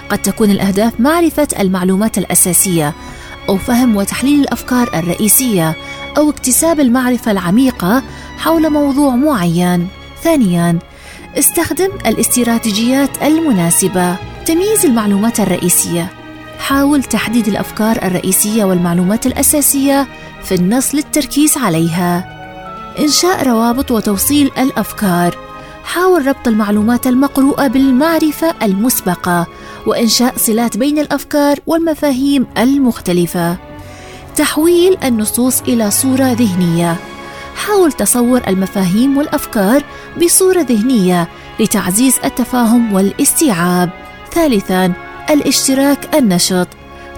قد 0.09 0.17
تكون 0.17 0.51
الأهداف 0.51 0.99
معرفة 0.99 1.47
المعلومات 1.59 2.17
الأساسية، 2.17 2.93
أو 3.49 3.57
فهم 3.57 3.95
وتحليل 3.95 4.39
الأفكار 4.39 4.89
الرئيسية، 4.93 5.75
أو 6.17 6.29
اكتساب 6.29 6.79
المعرفة 6.79 7.31
العميقة 7.31 8.03
حول 8.37 8.69
موضوع 8.69 9.15
معين. 9.15 9.87
ثانياً: 10.23 10.79
استخدم 11.37 11.89
الاستراتيجيات 12.05 13.23
المناسبة. 13.23 14.15
تمييز 14.45 14.85
المعلومات 14.85 15.39
الرئيسية 15.39 16.11
حاول 16.59 17.03
تحديد 17.03 17.47
الأفكار 17.47 17.95
الرئيسية 18.03 18.63
والمعلومات 18.63 19.25
الأساسية 19.25 20.07
في 20.43 20.55
النص 20.55 20.95
للتركيز 20.95 21.57
عليها 21.57 22.42
إنشاء 22.99 23.47
روابط 23.47 23.91
وتوصيل 23.91 24.51
الأفكار. 24.57 25.37
حاول 25.83 26.27
ربط 26.27 26.47
المعلومات 26.47 27.07
المقروءة 27.07 27.67
بالمعرفة 27.67 28.53
المسبقة 28.63 29.47
وإنشاء 29.87 30.33
صلات 30.37 30.77
بين 30.77 30.99
الأفكار 30.99 31.59
والمفاهيم 31.67 32.47
المختلفة. 32.57 33.57
تحويل 34.35 34.97
النصوص 35.03 35.61
إلى 35.61 35.91
صورة 35.91 36.31
ذهنية. 36.31 36.95
حاول 37.55 37.91
تصور 37.91 38.41
المفاهيم 38.47 39.17
والأفكار 39.17 39.83
بصورة 40.23 40.61
ذهنية 40.61 41.27
لتعزيز 41.59 42.15
التفاهم 42.25 42.93
والاستيعاب. 42.93 43.89
ثالثا 44.31 44.93
الاشتراك 45.29 46.15
النشط. 46.15 46.67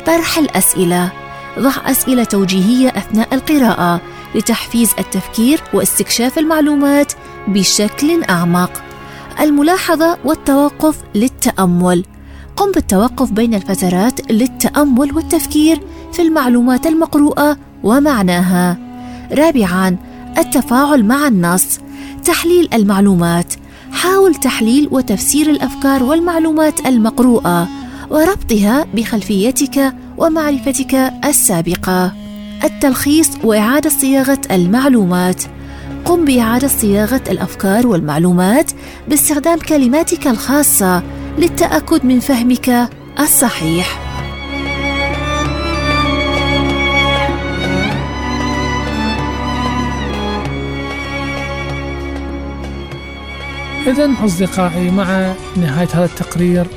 طرح 0.06 0.38
الأسئلة. 0.38 1.12
ضع 1.60 1.72
أسئلة 1.86 2.24
توجيهية 2.24 2.90
أثناء 2.90 3.34
القراءة. 3.34 4.02
لتحفيز 4.36 4.92
التفكير 5.00 5.62
واستكشاف 5.74 6.40
المعلومات 6.40 7.14
بشكل 7.48 8.24
أعمق. 8.24 8.72
الملاحظة 9.40 10.18
والتوقف 10.26 10.98
للتأمل. 11.16 12.06
قم 12.56 12.72
بالتوقف 12.72 13.32
بين 13.32 13.54
الفترات 13.54 14.32
للتأمل 14.32 15.16
والتفكير 15.16 15.80
في 16.14 16.22
المعلومات 16.22 16.88
المقروءة 16.88 17.58
ومعناها. 17.84 18.78
رابعا 19.32 19.98
التفاعل 20.38 21.06
مع 21.06 21.28
النص. 21.28 21.80
تحليل 22.26 22.70
المعلومات. 22.74 23.54
حاول 23.92 24.36
تحليل 24.36 24.90
وتفسير 24.92 25.50
الأفكار 25.50 26.04
والمعلومات 26.04 26.88
المقروءة 26.88 27.68
وربطها 28.10 28.86
بخلفيتك 28.94 29.94
ومعرفتك 30.18 31.14
السابقة. 31.26 32.25
التلخيص 32.64 33.30
وإعادة 33.44 33.90
صياغة 33.90 34.42
المعلومات. 34.52 35.44
قم 36.06 36.26
بإعادة 36.26 36.68
صياغة 36.68 37.22
الأفكار 37.30 37.88
والمعلومات 37.88 38.72
باستخدام 39.08 39.60
كلماتك 39.60 40.28
الخاصة 40.28 41.04
للتأكد 41.38 42.06
من 42.06 42.20
فهمك 42.20 42.90
الصحيح. 43.20 44.00
إذا 53.88 54.12
أصدقائي 54.26 54.92
مع 54.92 55.34
نهاية 55.58 55.88
هذا 55.94 56.06
التقرير 56.06 56.68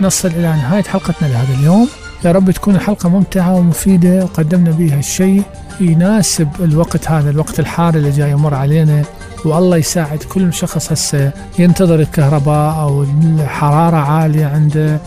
نصل 0.00 0.28
إلى 0.28 0.42
نهاية 0.42 0.82
حلقتنا 0.82 1.28
لهذا 1.28 1.54
اليوم. 1.60 1.88
يا 2.24 2.32
رب 2.32 2.50
تكون 2.50 2.74
الحلقة 2.74 3.08
ممتعة 3.08 3.54
ومفيدة. 3.54 4.24
وقدمنا 4.24 4.70
بها 4.70 4.98
الشيء 4.98 5.42
يناسب 5.80 6.48
الوقت 6.60 7.10
هذا 7.10 7.30
الوقت 7.30 7.60
الحار 7.60 7.94
اللي 7.94 8.10
جاي 8.10 8.30
يمر 8.30 8.54
علينا 8.54 9.02
والله 9.44 9.76
يساعد 9.76 10.18
كل 10.18 10.52
شخص 10.52 10.92
هسه 10.92 11.30
ينتظر 11.58 12.00
الكهرباء 12.00 12.74
أو 12.80 13.02
الحرارة 13.02 13.96
عالية 13.96 14.46
عنده. 14.46 15.00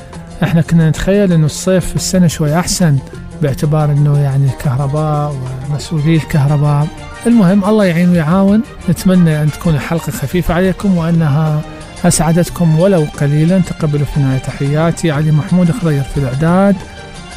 إحنا 0.43 0.61
كنا 0.61 0.89
نتخيل 0.89 1.33
إنه 1.33 1.45
الصيف 1.45 1.85
في 1.85 1.95
السنة 1.95 2.27
شوي 2.27 2.59
أحسن 2.59 2.97
باعتبار 3.41 3.91
إنه 3.91 4.17
يعني 4.19 4.45
الكهرباء 4.45 5.35
ومسؤولي 5.69 6.15
الكهرباء. 6.15 6.87
المهم 7.27 7.65
الله 7.65 7.85
يعين 7.85 8.09
ويعاون. 8.09 8.61
نتمنى 8.89 9.41
أن 9.41 9.51
تكون 9.51 9.75
الحلقة 9.75 10.11
خفيفة 10.11 10.53
عليكم 10.53 10.97
وأنها 10.97 11.61
أسعدتكم 12.05 12.79
ولو 12.79 13.05
قليلا. 13.19 13.59
تقبلوا 13.59 14.05
في 14.05 14.17
النهاية 14.17 14.39
تحياتي. 14.39 15.11
علي 15.11 15.31
محمود 15.31 15.71
خضير 15.71 16.03
في 16.03 16.17
الإعداد. 16.17 16.75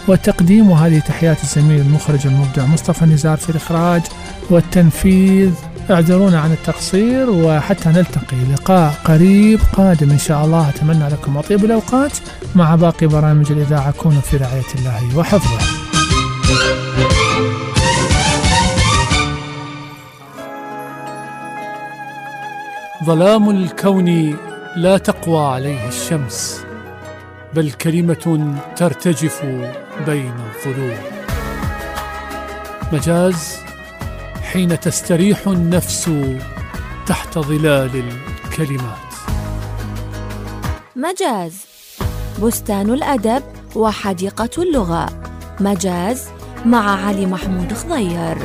والتقديم 0.09 0.71
وهذه 0.71 0.99
تحيات 0.99 1.43
الزميل 1.43 1.81
المخرج 1.81 2.27
المبدع 2.27 2.67
مصطفى 2.67 3.05
نزار 3.05 3.37
في 3.37 3.51
الإخراج 3.51 4.03
والتنفيذ. 4.51 5.53
اعذرونا 5.91 6.41
عن 6.41 6.53
التقصير 6.53 7.31
وحتى 7.31 7.89
نلتقي 7.89 8.37
لقاء 8.53 8.95
قريب 9.05 9.61
قادم 9.73 10.11
إن 10.11 10.19
شاء 10.19 10.45
الله. 10.45 10.69
أتمنى 10.69 11.09
لكم 11.09 11.37
أطيب 11.37 11.65
الأوقات 11.65 12.13
مع 12.55 12.75
باقي 12.75 13.07
برامج 13.07 13.53
الإذاعة. 13.53 13.91
كونوا 13.91 14.21
في 14.21 14.37
رعاية 14.37 14.71
الله 14.75 15.19
وحفظه. 15.19 15.59
ظلام 23.05 23.51
الكون 23.51 24.37
لا 24.77 24.99
تقوى 24.99 25.47
عليه 25.47 25.89
الشمس 25.89 26.61
بل 27.55 27.71
كلمة 27.71 28.55
ترتجف 28.77 29.43
بين 30.07 30.35
الظلوم 30.55 30.99
مجاز 32.93 33.57
حين 34.43 34.81
تستريح 34.81 35.49
النفس 35.49 36.11
تحت 37.07 37.39
ظلال 37.39 38.03
الكلمات. 38.45 38.99
مجاز 40.97 41.65
بستان 42.43 42.91
الأدب 42.91 43.43
وحديقة 43.77 44.63
اللغة. 44.63 45.07
مجاز 45.61 46.29
مع 46.67 47.07
علي 47.07 47.27
محمود 47.27 47.73
خضير. 47.73 48.37